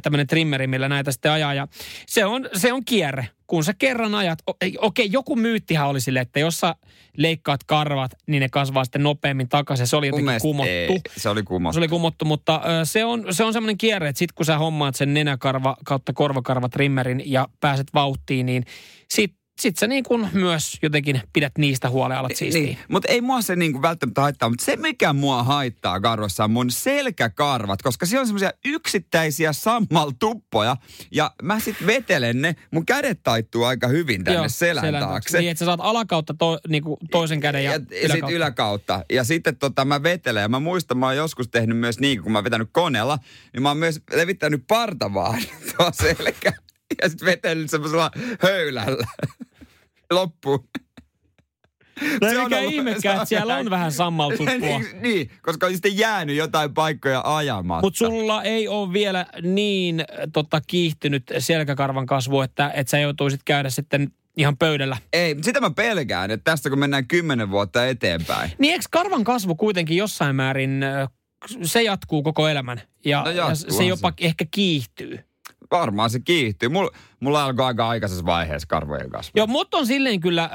[0.03, 1.55] tämmönen trimmeri, millä näitä sitten ajaa.
[1.55, 1.69] Ja
[2.07, 3.29] se on, se on kierre.
[3.47, 4.39] Kun sä kerran ajat,
[4.79, 6.75] okei, joku myyttihän oli sille, että jos sä
[7.17, 9.87] leikkaat karvat, niin ne kasvaa sitten nopeammin takaisin.
[9.87, 10.71] Se oli jotenkin kumottu.
[10.71, 11.73] ei, se oli kumottu.
[11.73, 14.95] Se oli kumottu, mutta se on, se on semmoinen kierre, että sit kun sä hommaat
[14.95, 18.65] sen nenäkarva kautta korvakarva trimmerin ja pääset vauhtiin, niin
[19.11, 22.63] sit, sit sä niin kuin myös jotenkin pidät niistä huolen, alat siistiä.
[22.63, 26.51] Niin, mutta ei mua se niinku välttämättä haittaa, mutta se mikä mua haittaa karvassa on
[26.51, 30.77] mun selkäkarvat, koska siellä on semmoisia yksittäisiä sammaltuppoja
[31.11, 35.39] ja mä sit vetelen ne, mun kädet taittuu aika hyvin tänne Joo, selän, taakse.
[35.39, 39.05] Niin, että sä saat alakautta to, niin kuin toisen käden ja, ja, ja sit yläkautta.
[39.13, 40.43] Ja sitten tota, mä vetelen.
[40.43, 43.19] Ja mä muistan, mä oon joskus tehnyt myös niin, kun mä oon vetänyt koneella,
[43.53, 45.41] niin mä oon myös levittänyt partavaan
[45.77, 46.53] tuo selkä.
[47.03, 48.11] Ja sitten vetellyt semmoisella
[48.43, 49.07] höylällä
[50.15, 50.69] loppuun.
[52.21, 54.47] No Se mikä ihmekään, että siellä on vähän sammaltuppua.
[54.59, 57.87] niin, niin, koska on sitten jäänyt jotain paikkoja ajamatta.
[57.87, 63.41] Mutta sulla ei ole vielä niin äh, tota, kiihtynyt selkäkarvan kasvu, että, että sä joutuisit
[63.45, 64.97] käydä sitten ihan pöydällä.
[65.13, 68.51] Ei, sitä mä pelkään, että tästä kun mennään kymmenen vuotta eteenpäin.
[68.59, 71.09] Niin eikö karvan kasvu kuitenkin jossain määrin, äh,
[71.63, 74.27] se jatkuu koko elämän ja, No ja se jopa se.
[74.27, 75.19] ehkä kiihtyy.
[75.73, 76.69] Varmaan se kiihtyy.
[76.69, 79.31] Mulla, mulla alkoi aika aikaisessa vaiheessa karvojen kasvu.
[79.37, 80.51] Joo, mut on silleen kyllä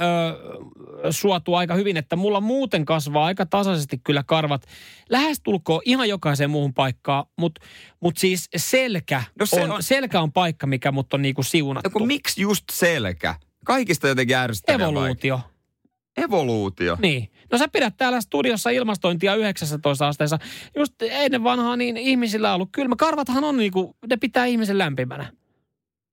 [1.06, 4.66] ö, suotu aika hyvin, että mulla muuten kasvaa aika tasaisesti kyllä karvat.
[5.10, 7.62] Lähestulkoon ihan jokaiseen muuhun paikkaan, mutta
[8.00, 11.90] mut siis selkä, No se on, on- selkä on paikka, mikä mut on niinku siunattu.
[11.90, 13.36] No kun miksi just selkä?
[13.66, 14.88] Kaikista jotenkin ärsyttävää.
[14.88, 15.40] Evoluutio.
[16.18, 16.98] Evoluutio.
[17.02, 17.30] Niin.
[17.52, 20.40] No sä pidät täällä studiossa ilmastointia 19 asteessa.
[20.76, 22.96] Just ennen vanhaa niin ihmisillä on ollut kylmä.
[22.96, 25.32] Karvathan on niinku, ne pitää ihmisen lämpimänä.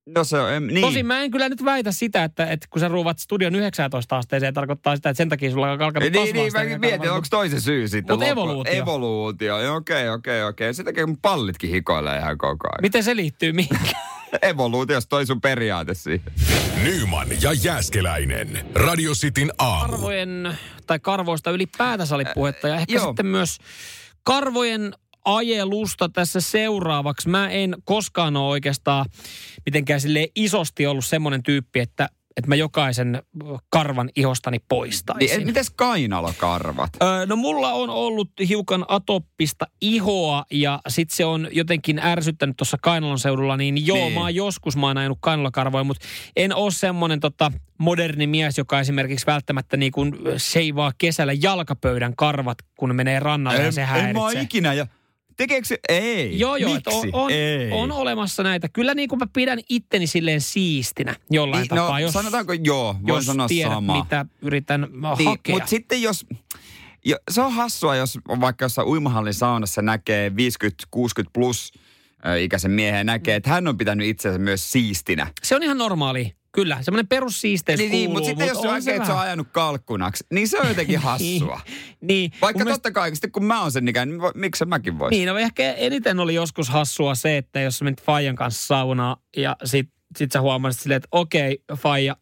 [0.07, 0.81] No se on, em, niin.
[0.81, 4.55] Tosin mä en kyllä nyt väitä sitä, että, että kun sä ruuvat studion 19 asteeseen,
[4.55, 7.89] tarkoittaa sitä, että sen takia sulla on alkanut niin, niin, mä mietin, onko toisen syy
[7.89, 8.15] sitten.
[8.15, 8.49] Mut loppuun?
[8.49, 8.83] evoluutio.
[8.83, 10.75] Evoluutio, okei, okei, okei.
[10.75, 12.83] Sen takia mun pallitkin hikoilee ihan koko ajan.
[12.83, 14.03] Miten se liittyy mihinkään?
[14.43, 16.33] Evoluutiosta toi sun periaate siihen.
[16.83, 18.67] Nyman ja Jääskeläinen.
[18.75, 19.93] Radio Cityn aamu.
[19.93, 23.07] Karvojen, tai karvoista ylipäätänsä oli puhetta, ja ehkä joo.
[23.07, 23.59] sitten myös
[24.23, 24.95] karvojen
[25.25, 27.29] ajelusta tässä seuraavaksi.
[27.29, 29.07] Mä en koskaan ole oikeastaan
[29.67, 33.23] mitenkään silleen isosti ollut semmoinen tyyppi, että, että mä jokaisen
[33.71, 35.37] karvan ihostani poistaisin.
[35.39, 36.91] Niin, mites kainalokarvat?
[37.03, 42.77] Öö, no mulla on ollut hiukan atoppista ihoa ja sit se on jotenkin ärsyttänyt tuossa
[42.83, 44.13] Kainalon seudulla, niin joo, Niin.
[44.13, 48.81] mä oon joskus mä oon ajanut kainalokarvoja, mutta en ole semmonen tota moderni mies, joka
[48.81, 53.95] esimerkiksi välttämättä niin kuin seivaa kesällä jalkapöydän karvat, kun menee rannalle ja se en mä
[53.95, 54.43] oo häiritsee.
[54.43, 54.75] ikinä.
[54.75, 54.87] Ja,
[55.37, 55.79] tekeekö se?
[55.89, 56.39] Ei.
[56.39, 56.91] Joo, joo, Miksi?
[56.97, 57.71] on, on, Ei.
[57.73, 58.69] on olemassa näitä.
[58.69, 62.95] Kyllä niin kuin mä pidän itteni silleen siistinä jollain Niin, tapaa, no, jos, sanotaanko joo,
[62.95, 64.03] voin jos sanoa tiedät, sama.
[64.03, 64.81] mitä yritän
[65.19, 65.55] Niin, hakea.
[65.55, 66.27] mutta sitten jos,
[67.05, 70.33] jo, se on hassua, jos vaikka jossain uimahallin saunassa näkee 50-60
[71.33, 71.73] plus
[72.41, 75.27] ikäisen miehen näkee, että hän on pitänyt itsensä myös siistinä.
[75.43, 76.35] Se on ihan normaali.
[76.55, 79.49] Kyllä, semmoinen perussiisteys Niin, niin kuuluu, mutta sitten jos on näkee, että se on ajanut
[79.53, 81.61] kalkkunaksi, niin se on jotenkin hassua.
[82.01, 85.17] Niin, Vaikka totta kai, sitten kun mä oon sen ikäinen, niin miksi mäkin voisin?
[85.17, 89.17] Niin, no ehkä eniten oli joskus hassua se, että jos sä menit Fajan kanssa saunaan
[89.37, 92.17] ja sit, sit sä huomasit silleen, että okei, Faija,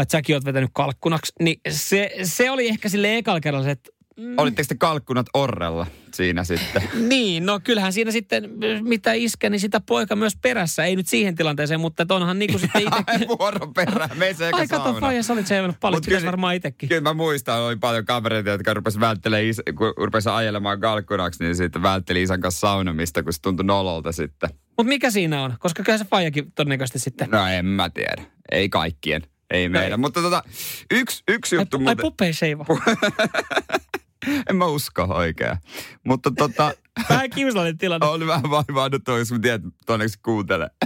[0.00, 3.90] että säkin oot vetänyt kalkkunaksi, niin se, se oli ehkä sille ekalla kerralla se, että
[4.16, 6.82] mm, Olitteko te kalkkunat orrella siinä sitten?
[7.08, 8.50] niin, no kyllähän siinä sitten,
[8.82, 10.84] mitä iskä, niin sitä poika myös perässä.
[10.84, 13.28] Ei nyt siihen tilanteeseen, mutta onhan niinku sitten itse...
[13.38, 16.88] Vuoron perään, me se Ai kato, Faija, sä olit seivannut paljon, kyllä- varmaan itsekin.
[16.88, 21.56] Kyllä mä muistan, oli paljon kavereita, jotka rupesi välttelemään, is- kun rupesi ajelemaan kalkkunaksi, niin
[21.56, 24.50] sitten vältteli isän kanssa saunamista, kun se tuntui nololta sitten.
[24.68, 25.54] Mutta mikä siinä on?
[25.58, 27.28] Koska kyllä se Faijakin todennäköisesti sitten...
[27.30, 28.22] No en mä tiedä.
[28.52, 29.22] Ei kaikkien.
[29.50, 30.00] Ei meidän.
[30.00, 30.42] Mutta tota,
[30.90, 32.02] yksi, yksi Ai, juttu ai muuten.
[32.02, 32.66] puppe ei seiva.
[34.50, 35.56] En mä usko oikein.
[36.04, 36.72] Mutta tota,
[37.08, 38.06] Vähän kiusallinen tilanne.
[38.06, 40.68] oli vähän vaivaannuttu, jos mä tiedän, että todennäköisesti kuuntelee.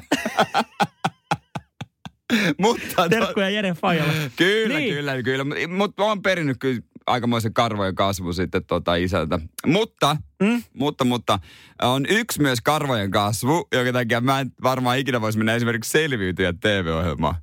[2.59, 4.12] Mutta Terkkuja Jere Faijalle.
[4.37, 4.79] kyllä, Niin.
[4.79, 4.94] niin.
[4.94, 5.44] kyllä, kyllä.
[5.77, 9.38] Mutta mä oon perinnyt kyllä aikamoisen karvojen kasvu sitten tota isältä.
[9.66, 10.62] Mutta, Mm?
[10.75, 11.38] mutta, mutta
[11.83, 16.53] on yksi myös karvojen kasvu, jonka takia mä en varmaan ikinä voisi mennä esimerkiksi selviytyä
[16.61, 17.35] TV-ohjelmaan.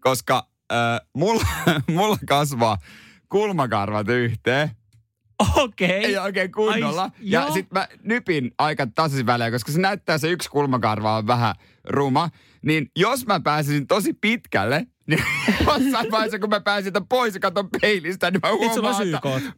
[0.00, 1.46] Koska äh, mulla,
[1.90, 2.78] mulla kasvaa
[3.28, 4.70] kulmakarvat yhteen.
[5.56, 6.04] Okei.
[6.04, 7.02] Ei oikein kunnolla.
[7.02, 7.52] Ai, ja joo.
[7.52, 12.30] sit mä nypin aika tasaisin välein, koska se näyttää se yksi kulmakarva on vähän ruma.
[12.62, 15.24] Niin jos mä pääsisin tosi pitkälle, niin
[15.66, 19.52] jossain vaiheessa kun mä pääsin pois ja katon peilistä, niin mä huomaan, että,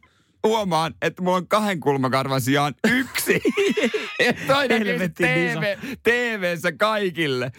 [0.47, 3.41] huomaan, että mulla on kahden kulmakarvan sijaan yksi.
[4.25, 7.51] ja toinen Helvetin TV, TVssä kaikille.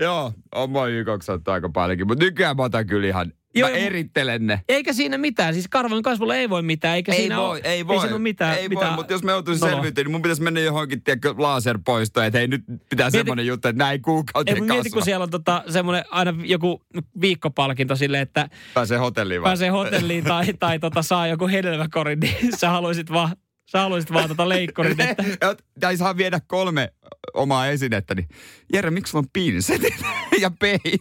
[0.00, 4.46] Joo, on mua YKksi aika paljonkin, mutta nykyään mä otan kyllä ihan, Joo, mä erittelen
[4.46, 4.60] ne.
[4.68, 5.54] Eikä siinä mitään.
[5.54, 6.96] Siis karvan kasvulla ei voi mitään.
[6.96, 7.96] Eikä Ei siinä voi, ole, ei voi.
[7.96, 8.58] Ei siinä ole mitään.
[8.58, 9.76] ei mitään voi, mutta jos mä joutuisin noloa.
[9.76, 13.78] selviytymään, niin mun pitäisi mennä johonkin, tiedätkö, laserpoistoon, että hei nyt pitää semmoinen juttu, että
[13.84, 16.82] näin Ei, kuukauteen mutta mieti, kun siellä on tota, semmoinen aina joku
[17.20, 19.50] viikkopalkinto silleen, että Pääsee hotelliin vaan.
[19.50, 23.36] pääsee hotelliin tai, tai tota, saa joku hedelmäkorin, niin sä haluaisit vaan,
[23.72, 26.92] sä haluaisit vaan tota leikkurit, että Ja- Tai saa viedä kolme
[27.34, 28.28] omaa esinettä, niin
[28.72, 29.94] Jere, miksi sulla on pinsetit
[30.40, 30.98] ja peili?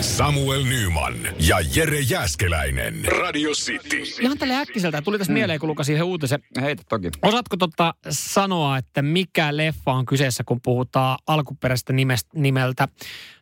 [0.00, 3.04] Samuel Nyman ja Jere Jäskeläinen.
[3.04, 4.02] Radio City.
[4.20, 6.42] ihan tälle äkkiseltä tuli tässä mieleen, kun lukasin yhden uutisen.
[6.60, 7.08] Heitä toki.
[7.22, 12.88] Osaatko tota sanoa, että mikä leffa on kyseessä, kun puhutaan alkuperäisestä nimestä, nimeltä,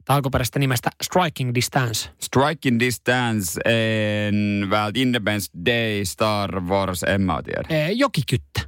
[0.06, 2.10] tai alkuperäisestä nimestä Striking Distance?
[2.20, 7.62] Striking Distance, en vält Independence Day, Star Wars, en mä tiedä.
[7.70, 8.60] Ee, jokikyttä.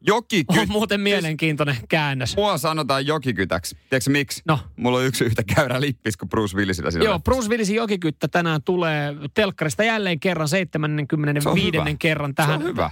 [0.00, 0.58] Jokikyt.
[0.58, 2.36] On muuten mielenkiintoinen käännös.
[2.36, 3.76] Mua sanotaan jokikytäksi.
[3.90, 4.42] Tiedätkö miksi?
[4.46, 4.58] No.
[4.76, 7.04] Mulla on yksi yhtä käyrä lippis kuin Bruce Willisillä siinä.
[7.04, 11.42] Joo, Bruce Willisin jokikyttä tänään tulee telkkarista jälleen kerran, 75.
[11.42, 11.96] Se on hyvä.
[11.98, 12.56] kerran Se tähän.
[12.56, 12.90] on hyvä.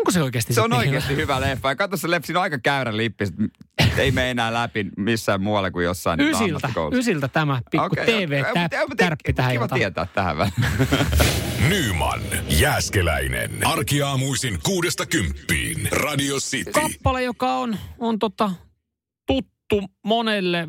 [0.00, 1.68] Onko se oikeasti Se on oikeasti hyvä leffa.
[1.68, 3.32] Ja katso se leffa, siinä on aika käyrä lippis.
[3.96, 9.52] Ei mene enää läpi missään muualla kuin jossain Ysiltä, ysiltä tämä pikku okay, TV-tärppi tähän
[9.52, 10.54] Kiva tietää tähän väliin.
[11.70, 13.66] Nyman, Jääskeläinen.
[13.66, 15.88] Arkiaamuisin kuudesta kymppiin.
[15.92, 16.70] Radio City.
[16.70, 18.50] Kappale, joka on, on tota,
[19.70, 20.68] tuttu monelle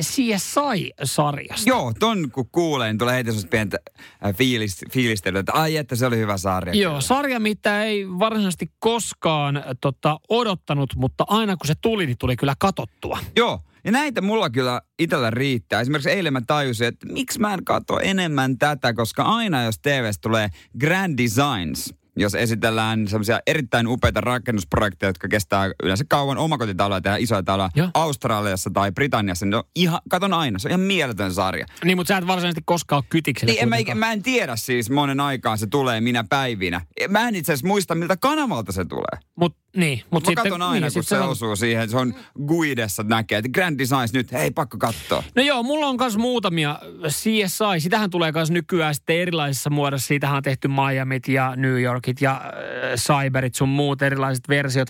[0.00, 1.68] CSI-sarjasta.
[1.70, 3.78] Joo, ton kun kuulee, niin tulee heti semmoista pientä
[4.26, 6.74] äh, fiilist, fiilistelyä, että ai että se oli hyvä sarja.
[6.74, 12.18] Joo, sarja, mitä ei varsinaisesti koskaan äh, tota, odottanut, mutta aina kun se tuli, niin
[12.18, 13.18] tuli kyllä katottua.
[13.36, 15.80] Joo, ja näitä mulla kyllä itsellä riittää.
[15.80, 20.20] Esimerkiksi eilen mä tajusin, että miksi mä en katso enemmän tätä, koska aina jos TVstä
[20.20, 20.48] tulee
[20.80, 27.42] Grand Designs, jos esitellään semmoisia erittäin upeita rakennusprojekteja, jotka kestää yleensä kauan omakotitaloja ja isoja
[27.42, 27.88] taloja Joo.
[27.94, 31.66] Australiassa tai Britanniassa, niin on ihan, katon aina, se on ihan mieletön sarja.
[31.84, 33.52] Niin, mutta sä et varsinaisesti koskaan ole kytiksellä.
[33.52, 36.80] Niin, en mä, mä en tiedä siis monen aikaan se tulee minä päivinä.
[37.08, 39.20] Mä en itse asiassa muista, miltä kanavalta se tulee.
[39.36, 41.90] Mut, niin, mut Mutta mä sitten, katson aina, niin, kun se sä- osuu siihen.
[41.90, 42.14] Se on
[42.46, 45.22] Guidessa näkee, että Grand Designs nyt, hei pakko katsoa.
[45.36, 47.80] No joo, mulla on myös muutamia CSI.
[47.80, 50.06] Sitähän tulee myös nykyään sitten erilaisissa muodossa.
[50.06, 54.88] Siitähän on tehty Miamit ja New Yorkit ja äh, Cyberit sun muut erilaiset versiot.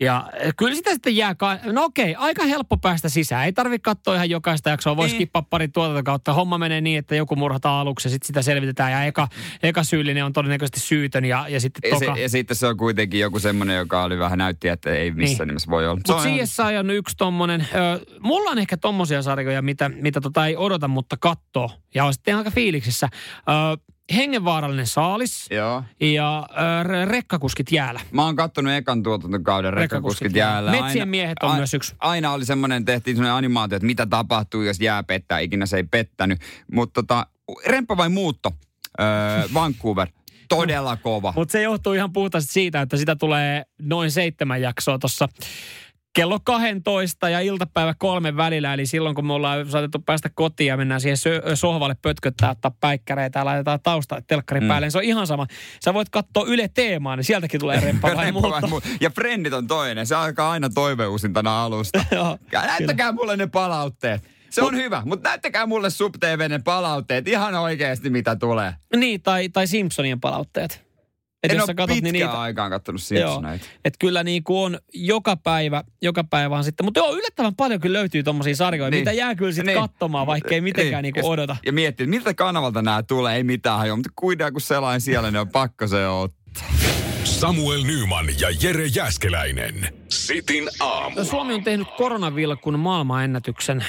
[0.00, 0.16] Ja
[0.46, 3.44] äh, kyllä sitä sitten jää, ka- no okei, aika helppo päästä sisään.
[3.44, 4.96] Ei tarvitse katsoa ihan jokaista jaksoa.
[4.96, 5.18] Voisi Niin.
[5.18, 6.32] kippaa pari tuotantokautta.
[6.32, 8.92] Homma menee niin, että joku murhataan aluksi ja sitten sitä selvitetään.
[8.92, 9.28] Ja eka,
[9.62, 12.14] eka syyllinen on todennäköisesti syytön ja, ja sitten Ja, toka...
[12.14, 15.38] se, ja sitten se on kuitenkin joku semmoinen, joka oli vähän näytti, että ei missään
[15.38, 15.48] Niin.
[15.48, 15.96] nimessä voi olla.
[15.96, 20.56] Mutta CSI on yksi tommonen, ö, mulla on ehkä tommosia sarjoja, mitä, mitä tota ei
[20.56, 21.70] odota, mutta kattoo.
[21.94, 23.08] Ja on sitten aika fiiliksissä.
[23.38, 23.78] Ö,
[24.14, 25.84] hengenvaarallinen saalis Joo.
[26.00, 28.00] ja ö, re- rekkakuskit jäällä.
[28.12, 30.70] Mä oon kattonut ekan tuotantokauden rekkakuskit Rekkakuskit jäällä.
[30.70, 31.94] Metsien miehet on myös yksi.
[31.98, 35.38] Aina oli semmoinen, tehtiin semmoinen animaatio, että mitä tapahtuu, jos jää pettää.
[35.38, 36.38] Ikinä se ei pettänyt.
[36.72, 37.26] Mutta tota,
[37.66, 38.52] remppa vai muutto?
[39.00, 39.06] Öö,
[39.54, 40.08] Vancouver.
[40.56, 41.32] Todella kova.
[41.36, 45.28] Mutta se johtuu ihan puhtaasti siitä, että sitä tulee noin seitsemän jaksoa tuossa
[46.12, 48.74] kello 12 ja iltapäivä kolmen välillä.
[48.74, 51.16] Eli silloin, kun me ollaan saatettu päästä kotiin ja mennään siihen
[51.54, 54.68] sohvalle pötköttää, ottaa päikkäreitä ja laitetaan tausta telkkari Mm.
[54.68, 54.84] päälle.
[54.84, 55.46] niin Se on ihan sama.
[55.84, 58.60] Sä voit katsoa Yle Teemaa, niin sieltäkin tulee remppa vai muuta.
[58.60, 60.06] mu- Ja Friendit on toinen.
[60.06, 62.04] Se alkaa aina toiveuusintana alusta.
[62.16, 64.22] Joo, näyttäkää mulle ne palautteet.
[64.50, 66.14] Se on hyvä, mutta näyttäkää mulle sub
[66.48, 68.74] ne palautteet ihan oikeasti mitä tulee.
[68.96, 70.90] Niin, tai, tai Simpsonien palautteet.
[71.42, 73.28] Et en jos ole katot, pitkään niin niitä, aikaan kattonut Joo.
[73.32, 73.66] Simpsoneita.
[73.84, 76.84] että kyllä niin kuin on joka päivä, joka päivä on sitten.
[76.86, 79.00] Mutta joo, yllättävän paljon kyllä löytyy tommosia sarjoja, Niin.
[79.00, 79.88] mitä jää kyllä sitten Niin.
[79.88, 81.12] katsomaan, vaikka ei mitenkään niin.
[81.16, 81.56] Ja- kuin odota.
[81.66, 85.40] Ja miettii, miltä kanavalta nämä tulee, ei mitään hajoa, mutta kuidaan kun selain siellä, niin
[85.40, 86.66] on pakko se ottaa.
[87.40, 89.94] Samuel Nyman ja Jere Jäskeläinen.
[90.08, 91.24] Sitin aamu.
[91.24, 93.84] Suomi on tehnyt koronavilkun maailmanennätyksen.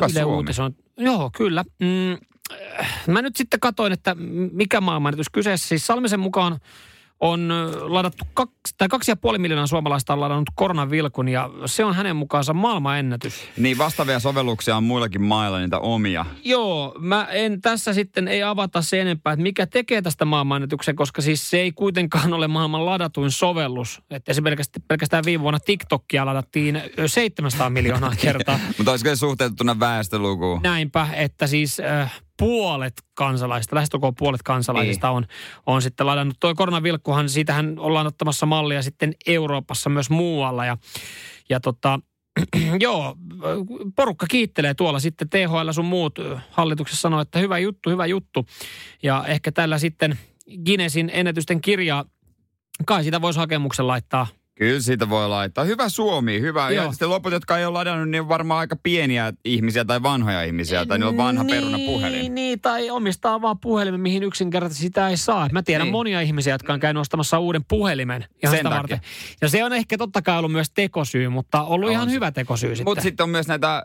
[0.00, 0.36] Yle Suomi?
[0.36, 1.64] Uutisoi- Joo, kyllä.
[1.80, 4.16] Mm, äh, mä nyt sitten katoin, että
[4.52, 5.68] mikä maailmanennätys kyseessä.
[5.68, 6.58] Siis Salmisen mukaan
[7.22, 11.94] on ladattu kaksi, tai kaksi ja puoli miljoonaa suomalaista on ladannut koronavilkun ja se on
[11.94, 13.34] hänen mukaansa maailmanennätys.
[13.56, 16.26] Niin vastaavia sovelluksia on muillakin mailla niitä omia.
[16.44, 21.22] Joo, mä en tässä sitten ei avata se enempää, että mikä tekee tästä maailmanennätyksen, koska
[21.22, 24.02] siis se ei kuitenkaan ole maailman ladatuin sovellus.
[24.10, 28.58] Että esimerkiksi pelkästään viime vuonna TikTokia ladattiin ö, 700 miljoonaa kertaa.
[28.78, 30.60] Mutta olisiko se suhteutettuna väestölukuun?
[30.62, 35.26] Näinpä, että siis äh, puolet kansalaista, lähestulkoon puolet kansalaisista on,
[35.66, 36.36] on sitten ladannut.
[36.40, 40.66] Tuo koronavilkkuhan, siitähän ollaan ottamassa mallia sitten Euroopassa myös muualla.
[40.66, 40.78] Ja,
[41.48, 42.00] ja tota,
[42.80, 43.16] joo,
[43.96, 46.18] porukka kiittelee tuolla sitten THL sun muut
[46.50, 48.46] hallituksessa sanoo, että hyvä juttu, hyvä juttu.
[49.02, 50.18] Ja ehkä tällä sitten
[50.64, 52.04] Guinnessin ennätysten kirjaa,
[52.86, 55.64] kai sitä voisi hakemuksen laittaa Kyllä siitä voi laittaa.
[55.64, 56.70] Hyvä Suomi, hyvä.
[56.70, 56.84] Joo.
[56.84, 60.42] Ja sitten loput, jotka ei ole ladannut, niin on varmaan aika pieniä ihmisiä tai vanhoja
[60.42, 60.86] ihmisiä.
[60.86, 62.34] Tai niillä on vanha niin, peruna puhelin.
[62.34, 65.48] Niin, tai omistaa vaan puhelimen, mihin yksinkertaisesti sitä ei saa.
[65.52, 65.92] Mä tiedän Niin.
[65.92, 68.76] monia ihmisiä, jotka on käynyt ostamassa uuden puhelimen ihan Sen sitä takia.
[68.78, 69.00] varten.
[69.40, 72.14] Ja se on ehkä totta kai ollut myös tekosyy, mutta ollut On ihan se.
[72.14, 72.90] hyvä tekosyy sitten.
[72.90, 73.82] Mutta sitten on myös näitä ö,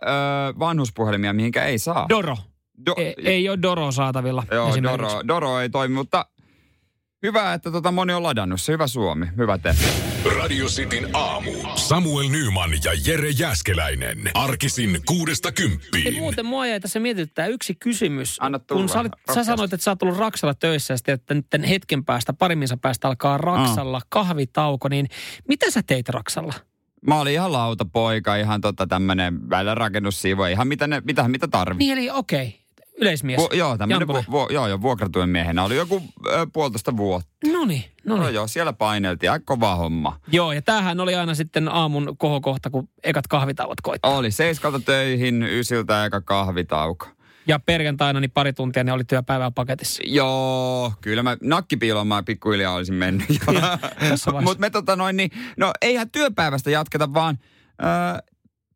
[0.60, 2.06] vanhuspuhelimia, mihinkä ei saa.
[2.10, 2.38] Doro.
[2.90, 4.74] Do- Ei, ei ole Doro saatavilla Joo.
[4.84, 6.26] Doro, Doro ei toimi, mutta
[7.24, 8.74] hyvä, että tota moni on ladannut se.
[8.74, 9.76] Hyvä Suomi, hyvä te.
[10.38, 11.52] Radio Cityn aamu.
[11.76, 14.18] Samuel Nyman ja Jere Jäskeläinen.
[14.34, 16.18] Arkisin kuudesta Ei, kymppiin.
[16.18, 18.38] muuten mua jäi tässä mietityttää yksi kysymys.
[18.40, 21.14] Anna tulla, Kun sä, olit, sä sanoit, että sä oot ollut Raksalla töissä ja sitten,
[21.14, 25.08] että nyt hetken päästä, parimminsa päästä alkaa Raksalla kahvitauko, niin
[25.48, 26.54] mitä sä teit Raksalla?
[27.08, 31.78] Mä olin ihan lautapoika, ihan tota tämmönen välillä rakennussiivo, ihan mitä, ne, mitä, mitä tarvii.
[31.78, 32.60] Niin eli okei, okay.
[32.98, 33.38] Yleismies.
[33.38, 34.24] Vu, joo, tämmönen Jamponen.
[34.32, 35.64] vu, vu, joo, joo, vuokratuen miehenä.
[35.64, 37.30] Oli joku ö, puolitoista vuotta.
[37.52, 38.34] No niin, no niin.
[38.34, 39.32] joo, siellä paineltiin.
[39.32, 40.20] Aika kova homma.
[40.32, 44.18] Joo, ja tämähän oli aina sitten aamun kohokohta, kun ekat kahvitauot koittaa.
[44.18, 47.08] Oli seiskalta töihin, ysiltä eka kahvitauko.
[47.48, 50.04] Ja perjantaina niin pari tuntia ne oli työpäivää paketissa.
[50.06, 53.28] Joo, kyllä mä nakkipiiloon mä pikkuhiljaa olisin mennyt.
[54.44, 57.38] Mutta me tota noin niin, no eihän työpäivästä jatketa vaan
[57.84, 57.90] öö,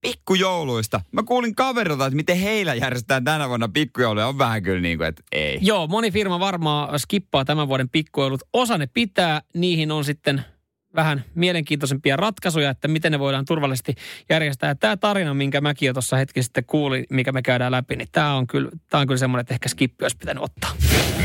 [0.02, 1.02] pikkujouluista.
[1.12, 4.28] Mä kuulin kaverilta, että miten heillä järjestetään tänä vuonna pikkujouluja.
[4.28, 5.60] On vähän kyllä niin kuin, että ei.
[5.62, 8.44] Joo, moni firma varmaan skippaa tämän vuoden pikkuilut.
[8.54, 10.46] Osa ne pitää, niihin on sitten
[10.96, 13.96] vähän mielenkiintoisempia ratkaisuja, että miten ne voidaan turvallisesti
[14.30, 14.70] järjestää.
[14.70, 18.08] Ja tämä tarina, minkä mäkin jo tuossa hetki sitten kuulin, mikä me käydään läpi, niin
[18.12, 20.72] tämä on kyllä, tää on kyllä semmoinen, että ehkä skippi olisi pitänyt ottaa.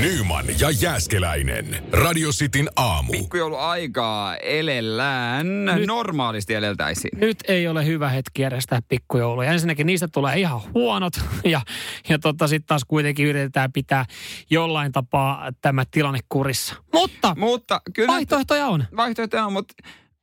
[0.01, 1.83] Nyman ja Jäskeläinen.
[1.93, 3.13] Radio Cityn aamu.
[3.13, 5.65] Pikkujouluaikaa elellään.
[5.65, 7.21] Nyt- Normaalisti eleltäisiin.
[7.21, 9.51] Nyt ei ole hyvä hetki järjestää pikkujouluja.
[9.53, 11.13] Ensinnäkin niistä tulee ihan huonot
[11.45, 11.61] ja,
[12.09, 14.05] ja tota, sitten taas kuitenkin yritetään pitää
[14.51, 16.75] jollain tapaa tämä tilanne kurissa.
[16.93, 18.85] Mutta Mutta kyllä vaihtoehtoja on.
[18.97, 19.75] vaihtoehtoja on, mutta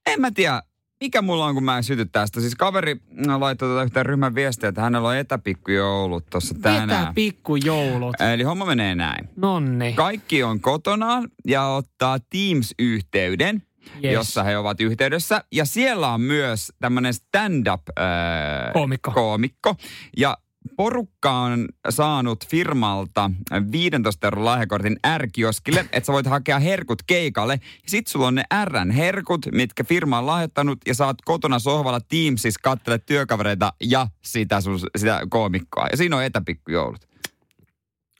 [0.05, 0.61] en mä tiedä,
[1.01, 2.41] mikä mulla on, kun mä en syty tästä.
[2.41, 7.13] Siis kaveri no, laittoi tota yhteen ryhmän viestiä, että hänellä on etäpikkujoulut tuossa tänään.
[7.13, 8.21] pikkujoulut.
[8.33, 9.29] Eli homma menee näin.
[9.35, 9.93] Nonni.
[9.93, 13.63] Kaikki on kotonaan ja ottaa Teams-yhteyden,
[14.03, 14.13] Yes.
[14.13, 15.43] jossa he ovat yhteydessä.
[15.51, 19.11] Ja siellä on myös tämmöinen stand-up ää, Koomikko.
[19.11, 19.75] koomikko.
[20.17, 20.37] Ja
[20.75, 23.31] porukka on saanut firmalta
[23.71, 27.59] 15 euron lahjakortin R-kioskille, että sä voit hakea herkut keikalle.
[27.87, 32.59] Sitten sulla on ne Rn herkut, mitkä firma on lahjoittanut, ja saat kotona sohvalla Teamsissa
[32.63, 35.87] katsele työkavereita ja sitä, sun, sitä koomikkoa.
[35.91, 37.12] Ja siinä on etäpikkujoulut.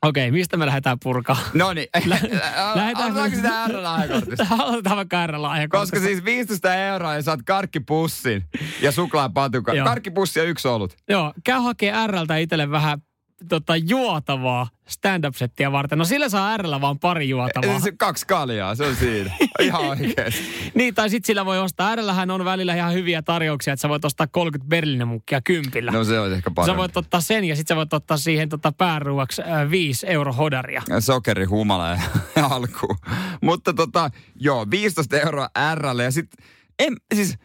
[0.04, 1.38] Okei, mistä me lähdetään purkaa?
[1.54, 4.48] No niin, lähdetään- otetaanko sitä R-lahjakortista?
[4.60, 5.34] Aloitetaan vaikka R
[5.70, 8.44] Koska siis 15 euroa ja saat karkkipussin
[8.82, 9.78] ja suklaapatukan.
[9.84, 10.96] Karkkipussi ja yksi olut.
[11.10, 13.02] Joo, käy hakee Rltä itselle vähän
[13.50, 16.00] tota, juotavaa stand-up-settiä varten.
[16.00, 17.80] No sillä saa Rllä vaan pari juotavaa.
[17.80, 19.32] Se kaksi kaljaa, se on siinä.
[19.60, 20.72] Ihan oikeesti.
[20.76, 21.96] niin, tai sitten sillä voi ostaa.
[21.96, 25.92] Rllähän on välillä ihan hyviä tarjouksia, että sä voit ostaa 30 Berliner mukkia kympillä.
[25.92, 26.78] No se on ehkä Sä parempi.
[26.78, 30.82] voit ottaa sen ja sitten sä voit ottaa siihen tota pääruuaksi äh, 5 euro hodaria.
[31.00, 32.00] Sokeri humala ja
[32.52, 32.98] alkuun.
[33.42, 36.32] Mutta tota, joo, 15 euroa Rlle ja sit,
[36.80, 37.36] en, siis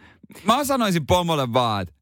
[0.44, 1.94] mä sanoisin pomolle vaan, että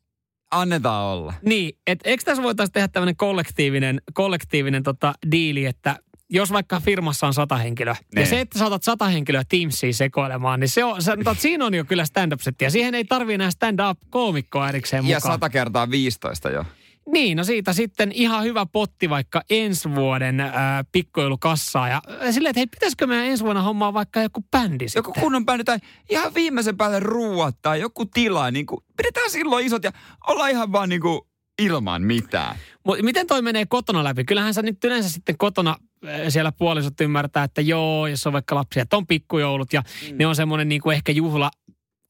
[0.51, 1.35] annetaan olla.
[1.43, 5.97] Niin, että eikö tässä voitaisiin tehdä tämmöinen kollektiivinen, kollektiivinen tota diili, että
[6.31, 8.05] jos vaikka firmassa on sata henkilöä, niin.
[8.13, 8.27] ja Niin.
[8.27, 11.85] se, että saatat sata henkilöä Teamsiin sekoilemaan, niin se on, sä, mutta siinä on jo
[11.85, 12.71] kyllä stand-up-settiä.
[12.71, 15.35] Siihen ei tarvii enää stand-up-koomikkoa erikseen Ja mukaan.
[15.35, 16.65] 100 kertaa 15 jo.
[17.13, 20.53] Niin, no siitä sitten ihan hyvä potti vaikka ensi vuoden äh,
[20.93, 21.89] pikkuilukassaa.
[21.89, 25.23] Ja äh, silleen, että hei, pitäisikö meidän ensi vuonna hommaa vaikka joku bändi Joku sitten?
[25.23, 25.79] kunnon bändi tai
[26.11, 29.93] ihan viimeisen päälle ruuat tai joku tila, niin kuin, pidetään silloin isot ja
[30.27, 31.21] ollaan ihan vaan niin kuin
[31.59, 32.57] ilman mitään.
[32.85, 34.25] Mut miten toi menee kotona läpi?
[34.25, 38.55] Kyllähän sä nyt yleensä sitten kotona äh, siellä puolisot ymmärtää, että joo, jos on vaikka
[38.55, 40.19] lapsia, että on pikkujoulut ja mm.
[40.19, 41.51] ne on semmoinen niin kuin ehkä juhla,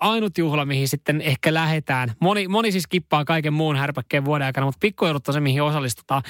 [0.01, 2.13] ainut juhla, mihin sitten ehkä lähetään.
[2.21, 6.23] Moni, moni siis kippaa kaiken muun härpäkkeen vuoden aikana, mutta pikkujoulut on se, mihin osallistutaan.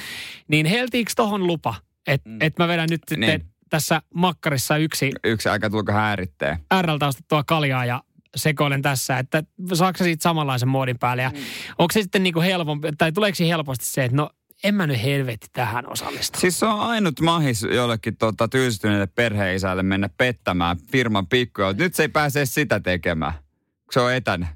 [0.49, 1.75] Niin heltiiks tohon lupa?
[2.07, 2.39] Että mm.
[2.41, 3.47] et mä vedän nyt sitten Niin.
[3.71, 6.59] tässä makkarissa yksi Yksi aika tulko häirittää.
[6.83, 8.03] Rltä ostettua kaljaa ja
[8.37, 9.43] sekoilen tässä, että
[9.75, 11.37] saako siitä samanlaisen muodin päälle ja Mm.
[11.79, 14.31] onko se sitten niinku helpompi, tai tuleeko helposti se, että no
[14.65, 16.41] en mä nyt helvetti tähän osallistu.
[16.41, 21.73] Siis se on ainut mahis jollekin tota, tylsistyneelle perheisälle mennä pettämään firman pikkuja.
[21.73, 23.33] Nyt se ei pääse sitä tekemään,
[23.91, 24.47] se on etänä.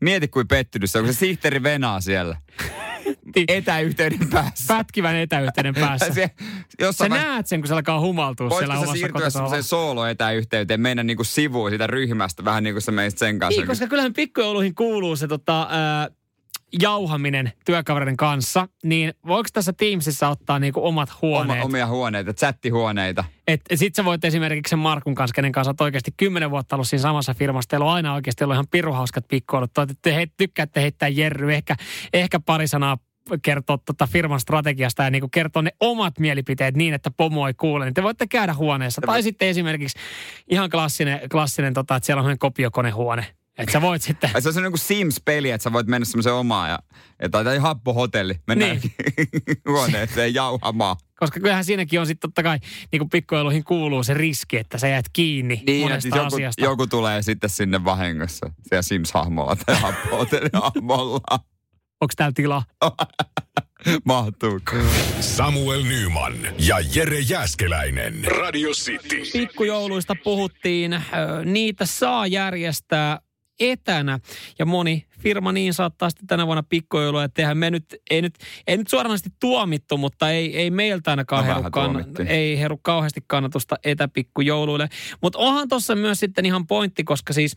[0.00, 2.36] Mieti, kuin pettynyt se on, kun se sihteeri venaa siellä.
[3.48, 4.74] Etäyhteyden päässä.
[4.74, 6.14] Pätkivän etäyhteyden päässä.
[6.14, 6.30] Se,
[6.92, 9.30] Sä vaiheessa- näet sen, kun se alkaa humaltua siellä omassa siirtyä kotisohvalla.
[9.30, 13.60] semmoiseen solo-etäyhteyteen, mennä niinku sivuun siitä ryhmästä, vähän niin kuin sä meisit sen kanssa.
[13.60, 16.08] Niin, koska kyllähän pikkujouluihin kuuluu se tota, ää,
[16.82, 21.58] jauhaminen työkavereiden kanssa, niin voiko tässä Teamsissa ottaa niinku omat huoneet?
[21.58, 23.24] Oma, omia huoneita, chattihuoneita.
[23.46, 26.76] Et, et sit sä voit esimerkiksi sen Markun kanssa, kenen kanssa oot oikeasti kymmenen vuotta
[26.76, 27.68] ollut siinä samassa firmassa.
[27.68, 29.72] Teillä on aina oikeasti ollut ihan piruhauskat pikkuolut.
[29.72, 31.76] Te, te he, tykkäätte heittää jerry, ehkä,
[32.12, 32.98] ehkä pari sanaa
[33.42, 37.84] kertoa tota firman strategiasta ja niinku kertoa ne omat mielipiteet niin, että pomo ei kuule,
[37.84, 39.00] niin te voitte käydä huoneessa.
[39.06, 39.98] Tai sitten esimerkiksi
[40.50, 43.26] ihan klassinen, klassinen tota, että siellä on kopiokonehuone.
[43.58, 44.30] Että sä voit sitten...
[44.34, 46.78] Ai se on se niin Sims-peli, että sä voit mennä semmoisen omaan ja,
[47.22, 48.34] ja tai happohotelli.
[48.46, 48.92] Mennään niin.
[49.68, 50.96] huoneeseen jauhamaan.
[51.18, 52.58] Koska kyllähän siinäkin on sitten totta kai,
[52.92, 56.64] niin kuin pikkueluihin kuuluu se riski, että sä jäät kiinni niin, monesta joku, asiasta.
[56.64, 61.38] joku tulee sitten sinne vahingossa siellä Sims-hahmolla tai happohotelli-hahmolla.
[62.00, 62.64] Onko täällä tilaa?
[64.04, 64.60] Mahtuu.
[65.20, 68.24] Samuel Nyman ja Jere Jäskeläinen.
[68.24, 69.22] Radio City.
[69.32, 71.02] Pikkujouluista puhuttiin.
[71.44, 73.20] Niitä saa järjestää
[73.60, 74.18] etänä.
[74.58, 77.54] Ja moni firma niin saattaa sitten tänä vuonna pikkujouluja tehdä.
[77.54, 78.34] Me nyt, ei nyt,
[78.66, 83.20] ei nyt suoranaisesti tuomittu, mutta ei, ei meiltä ainakaan no, heru, kann, ei heru kauheasti
[83.26, 84.88] kannatusta etäpikkujouluille.
[85.22, 87.54] Mutta onhan tuossa myös sitten ihan pointti, koska siis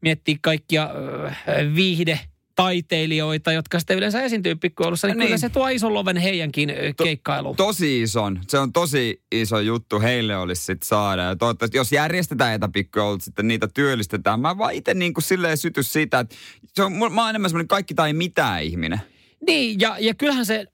[0.00, 0.90] miettii kaikkia
[1.26, 1.36] äh,
[1.74, 2.20] viihde
[2.54, 6.72] taiteilijoita, jotka sitten yleensä esiintyy pikkujoulussa, niin, niin kyllä se tuo ison loven heidänkin
[7.02, 7.56] keikkailuun.
[7.56, 8.40] To, tosi ison.
[8.48, 11.22] Se on tosi iso juttu heille olisi sitten saada.
[11.22, 14.40] Ja toivottavasti, jos järjestetään etäpikkujoulut, sitten niitä työllistetään.
[14.40, 16.36] Mä vaan itse niin kuin silleen syty siitä, että
[16.74, 19.00] se on, mä oon enemmän semmoinen kaikki tai mitään ihminen.
[19.46, 20.66] Niin, ja, ja kyllähän se,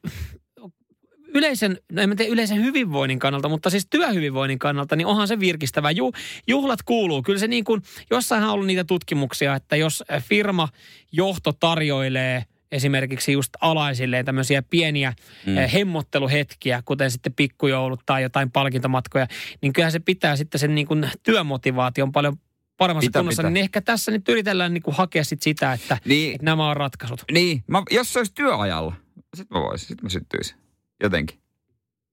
[1.34, 5.90] yleisen, no en tiedä yleisen hyvinvoinnin kannalta, mutta siis työhyvinvoinnin kannalta, niin onhan se virkistävä.
[5.90, 6.12] Ju,
[6.46, 7.22] juhlat kuuluu.
[7.22, 10.68] Kyllä se niin kuin, jossain on ollut niitä tutkimuksia, että jos firma
[11.12, 15.12] johto tarjoilee esimerkiksi just alaisilleen tämmöisiä pieniä
[15.46, 15.54] mm.
[15.54, 19.26] Hemmotteluhetkiä, kuten sitten pikkujoulut tai jotain palkintomatkoja,
[19.62, 22.36] niin kyllähän se pitää sitten sen niin kuin työmotivaation paljon
[22.76, 23.50] paremmassa pitä, kunnossa, pitä.
[23.50, 26.76] niin ehkä tässä nyt yritellään niin kuin hakea sit sitä, että, niin, että nämä on
[26.76, 27.22] ratkaisut.
[27.32, 28.94] Niin, mä, jos se olisi työajalla,
[29.36, 30.56] sitten mä voisin, sitten mä syttyisin
[31.00, 31.40] jotenkin.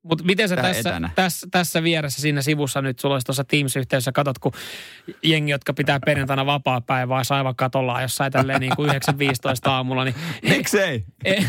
[0.09, 4.39] Mutta miten sä tässä, tässä, tässä vieressä siinä sivussa nyt, sulla olisi tuossa Teams-yhteydessä, katot,
[4.39, 4.51] kun
[5.23, 8.95] jengi, jotka pitää perjantaina vapaa päivää, aivan katollaan jossain tälleen niin kuin 9.15
[9.63, 10.03] aamulla.
[10.03, 11.03] Niin, Miksei?
[11.25, 11.45] en,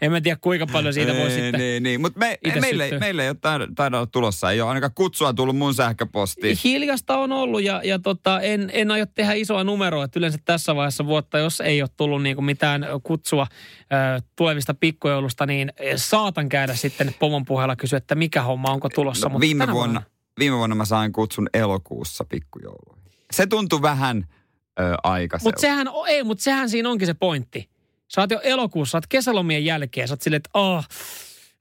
[0.00, 2.00] en mä tiedä, kuinka paljon siitä voi sitten Niin, niin.
[2.00, 3.36] mutta me, meille, meille ei ole
[3.74, 4.50] taida olla tulossa.
[4.50, 6.58] Ei ole ainakaan kutsua tullut mun sähköpostiin.
[6.64, 10.04] Hiljasta on ollut ja, ja tota, en, en aio tehdä isoa numeroa.
[10.04, 14.74] Että yleensä tässä vaiheessa vuotta, jos ei ole tullut niin kuin mitään kutsua äh, tulevista
[14.74, 19.28] pikkujoulusta, niin saatan käydä sitten pomon puheen puheella kysyä, että mikä homma, onko tulossa.
[19.28, 20.02] No, viime, vuonna, vuonna,
[20.38, 23.12] viime vuonna mä sain kutsun elokuussa pikkujouluihin.
[23.32, 24.26] Se tuntui vähän
[24.80, 25.48] ö, aikaiselta.
[25.48, 27.68] Mutta sehän, ei, mutta sehän siinä onkin se pointti.
[28.08, 30.84] Sä oot jo elokuussa, sä oot kesälomien jälkeen, sä oot silleen, että oh,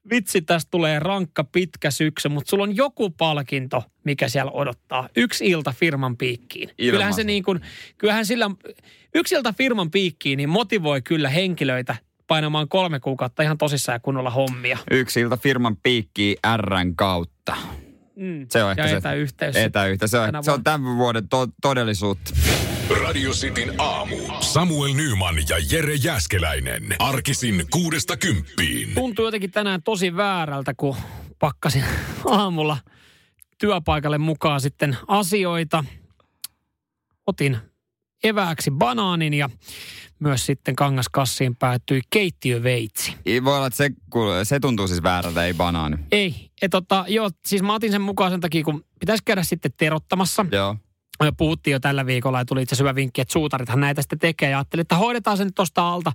[0.09, 5.09] vitsi, tästä tulee rankka pitkä syksy, mutta sulla on joku palkinto, mikä siellä odottaa.
[5.15, 6.69] Yksi ilta firman piikkiin.
[6.69, 6.91] Ilmassa.
[6.91, 7.61] Kyllähän se niin kuin,
[7.97, 8.51] kyllähän sillä,
[9.15, 11.95] yksi ilta firman piikkiin, niin motivoi kyllä henkilöitä
[12.29, 14.77] painamaan kolme kuukautta ihan tosissaan ja kunnolla hommia.
[14.91, 17.55] Yksi ilta firman piikki Rn kautta.
[18.15, 18.45] Mm.
[18.49, 19.53] Se on ehkä ja etäyhteys.
[19.53, 20.11] Se, etäyhteys.
[20.11, 22.31] Se on, se on tämän vuoden to- todellisuutta.
[23.03, 24.15] Radio Cityn aamu.
[24.39, 26.95] Samuel Nyman ja Jere Jäskeläinen.
[26.99, 28.93] Arkisin kuudesta kymppiin.
[28.95, 30.95] Tuntuu jotenkin tänään tosi väärältä, kun
[31.39, 31.83] pakkasin
[32.25, 32.77] aamulla
[33.57, 35.83] työpaikalle mukaan sitten asioita.
[37.27, 37.57] Otin
[38.23, 39.49] evääksi banaanin ja
[40.19, 43.15] myös sitten kangaskassiin päätyi keittiöveitsi.
[43.25, 43.89] Ei voi olla, että se,
[44.43, 45.97] se tuntuu siis väärältä, ei banaani.
[46.11, 46.51] Ei.
[46.61, 50.45] Et tota, joo, siis mä otin sen mukaan sen takia, kun pitäisi käydä sitten terottamassa.
[50.51, 50.75] Joo.
[51.37, 54.49] Puhuttiin jo tällä viikolla ja tuli itse hyvä vinkki, että suutarithan näitä sitten tekee.
[54.49, 56.11] Ja ajattelin, että hoidetaan sen tuosta alta,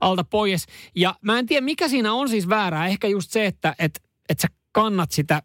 [0.00, 0.66] alta pois.
[0.96, 2.86] Ja mä en tiedä, mikä siinä on siis väärää.
[2.86, 5.42] Ehkä just se, että, että, että sä kannat sitä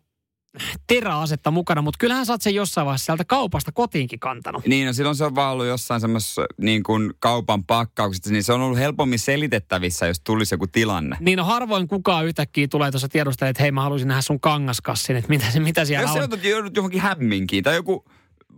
[0.88, 4.66] teräasetta mukana, mutta kyllähän sä oot sen jossain vaiheessa sieltä kaupasta kotiinkin kantanut.
[4.66, 8.54] Niin, no silloin se on vaan ollut jossain semmoisessa niin kuin kaupan pakkauksessa, niin se
[8.54, 11.18] on ollut helpommin selitettävissä, jos tulisi joku tilanne.
[11.20, 15.16] Niin, no harvoin kukaan yhtäkkiä tulee tuossa tiedustella, että hei mä haluaisin nähdä sun kangaskassin,
[15.16, 16.30] että mitä, mitä siellä jos on.
[16.32, 18.06] Jos joudut johonkin hämminkiin tai joku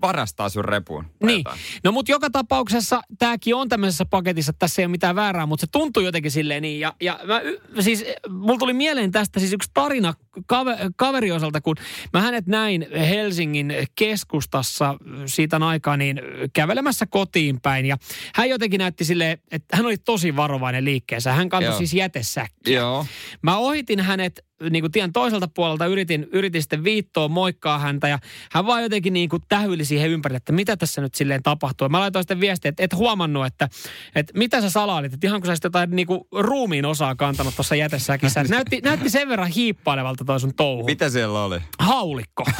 [0.01, 1.05] varastaa sun repun.
[1.23, 1.37] Niin.
[1.37, 1.59] Jotain.
[1.83, 5.61] No mutta joka tapauksessa tämäkin on tämmöisessä paketissa, että tässä ei ole mitään väärää, mutta
[5.61, 6.79] se tuntuu jotenkin silleen niin.
[6.79, 7.41] Ja, ja mä,
[7.81, 10.13] siis, mulla tuli mieleen tästä siis yksi tarina
[10.45, 11.75] kaveri, kaveri osalta, kun
[12.13, 16.21] mä hänet näin Helsingin keskustassa siitä aikaa niin
[16.53, 17.85] kävelemässä kotiin päin.
[17.85, 17.97] Ja
[18.35, 21.33] hän jotenkin näytti silleen, että hän oli tosi varovainen liikkeessä.
[21.33, 21.77] Hän kantoi Joo.
[21.77, 22.79] siis jätesäkkiä.
[22.79, 23.05] Joo.
[23.41, 28.19] Mä ohitin hänet niin kuin tien toiselta puolelta yritin, yritin sitten viittoa, moikkaa häntä ja
[28.51, 31.89] hän vaan jotenkin niin kuin tähyili siihen ympärille, että mitä tässä nyt silleen tapahtuu.
[31.89, 33.69] Mä laitoin sitten viestiä, että et huomannut, että,
[34.15, 37.55] että mitä sä salailit, että ihan kun sä sitten jotain niin kuin ruumiin osaa kantanut
[37.55, 38.43] tuossa jätesäkissä.
[38.49, 40.83] näytti, näytti sen verran hiippailevalta toi sun touhu.
[40.85, 41.59] Mitä siellä oli?
[41.79, 42.43] Haulikko.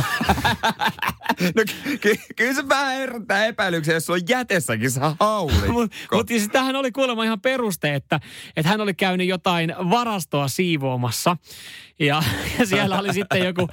[1.56, 5.72] No ky- ky- kyllä se vähän herättää epäilyksiä, jos sulla on jätessäkin se haulikko.
[5.72, 8.20] Mutta mut, siis tämähän oli kuulemma ihan peruste, että,
[8.56, 11.38] että hän oli käynyt jotain varastoa siivoamassa.
[12.00, 12.24] Ja,
[12.60, 13.68] ja siellä oli sitten joku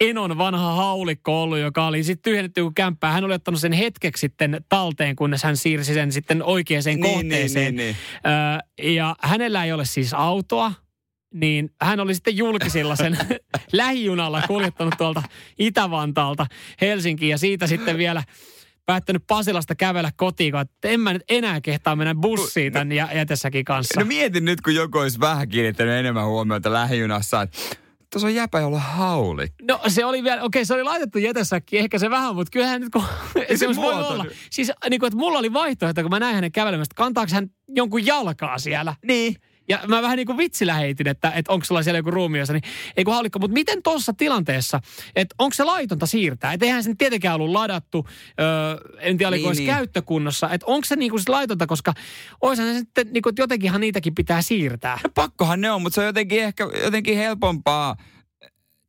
[0.00, 3.12] Enon vanha haulikko ollut, joka oli sitten tyhjennetty kuin kämppää.
[3.12, 7.76] Hän oli ottanut sen hetkeksi sitten talteen, kunnes hän siirsi sen sitten oikeaan Niin, kohteeseen.
[7.76, 7.96] niin, niin,
[8.80, 10.72] Öö, ja hänellä ei ole siis autoa,
[11.34, 13.18] niin hän oli sitten julkisilla sen
[13.72, 15.22] lähijunalla kuljettanut tuolta
[15.58, 16.46] Itä-Vantaalta
[16.80, 18.22] Helsinkiin ja siitä sitten vielä
[18.86, 23.64] päättänyt Pasilasta kävellä kotiin, että en mä nyt enää kehtaa mennä bussiin tämän jä- jätessäkin
[23.64, 24.00] kanssa.
[24.00, 27.58] No mietin nyt, kun joku olisi vähän kiinnittänyt enemmän huomiota lähijunassa, että
[28.12, 29.56] tuossa on jäpä, jolla on haulikko.
[29.68, 32.90] No se oli vielä, okei se oli laitettu jätesäkkiin, ehkä se vähän, mutta kyllähän nyt
[32.92, 33.04] kun,
[33.56, 34.26] se voi olla.
[34.50, 38.06] Siis niin kuin, että mulla oli vaihtoehto, kun mä näin hänen kävelemästä, kantaako hän jonkun
[38.06, 38.94] jalkaa siellä?
[39.06, 39.36] Niin.
[39.68, 42.62] Ja mä vähän niin kuin vitsillä heitin, että, että onko sulla siellä joku ruumiossa, niin
[42.96, 43.38] ei kun haulikko.
[43.38, 44.80] Mutta miten tuossa tilanteessa,
[45.16, 46.52] että onko se laitonta siirtää?
[46.52, 48.06] Että eihän sen tietenkään ollut ladattu,
[48.40, 50.50] öö, en tiedä oliko Niin, niin, käyttökunnossa.
[50.50, 51.94] Että onko se niin kuin sit laitonta, koska
[52.40, 54.98] oishan se sitten, niin kuin, että jotenkinhan niitäkin pitää siirtää.
[55.04, 57.96] No pakkohan ne on, mutta se on jotenkin ehkä jotenkin helpompaa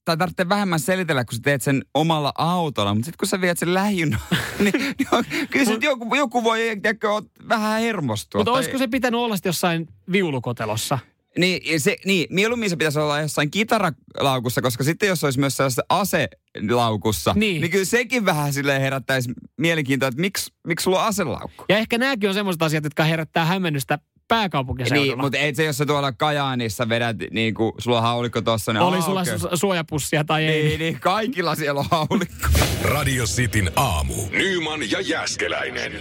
[0.10, 2.94] tai tarvitsee vähemmän selitellä, kun sä teet sen omalla autolla.
[2.94, 4.22] Mutta sitten kun sä viet sen lähijunaan,
[4.60, 7.08] niin, niin on, kyllä sit joku, joku voi tiedätkö,
[7.50, 8.40] vähän hermostua.
[8.40, 11.00] Mutta Tai- olisiko se pitänyt olla jossain viulukotelossa?
[11.38, 15.84] Niin, se, niin, mieluummin se pitäisi olla jossain kitaralaukussa, koska sitten jos olisi myös sellaisessa
[15.90, 17.62] aselaukussa, Niin.
[17.62, 21.66] niin kyllä sekin vähän sille herättäisi mielenkiintoa, että miksi, miksi sulla on aselaukku?
[21.70, 24.00] Ja ehkä nämäkin on semmoiset asiat, jotka herättää hämmennystä
[24.30, 25.06] pääkaupunkiseudulla.
[25.14, 28.74] Niin, mutta ei se, jos sä tuolla Kajaanissa vedät, niin kuin sulla on haulikko tossa,
[28.74, 30.64] niin Oli aa, sulla su- suojapussia tai ei.
[30.64, 32.48] Niin, niin, kaikilla siellä on haulikko.
[32.84, 34.14] Radio Cityn aamu.
[34.32, 35.92] Nyman ja Jäskeläinen.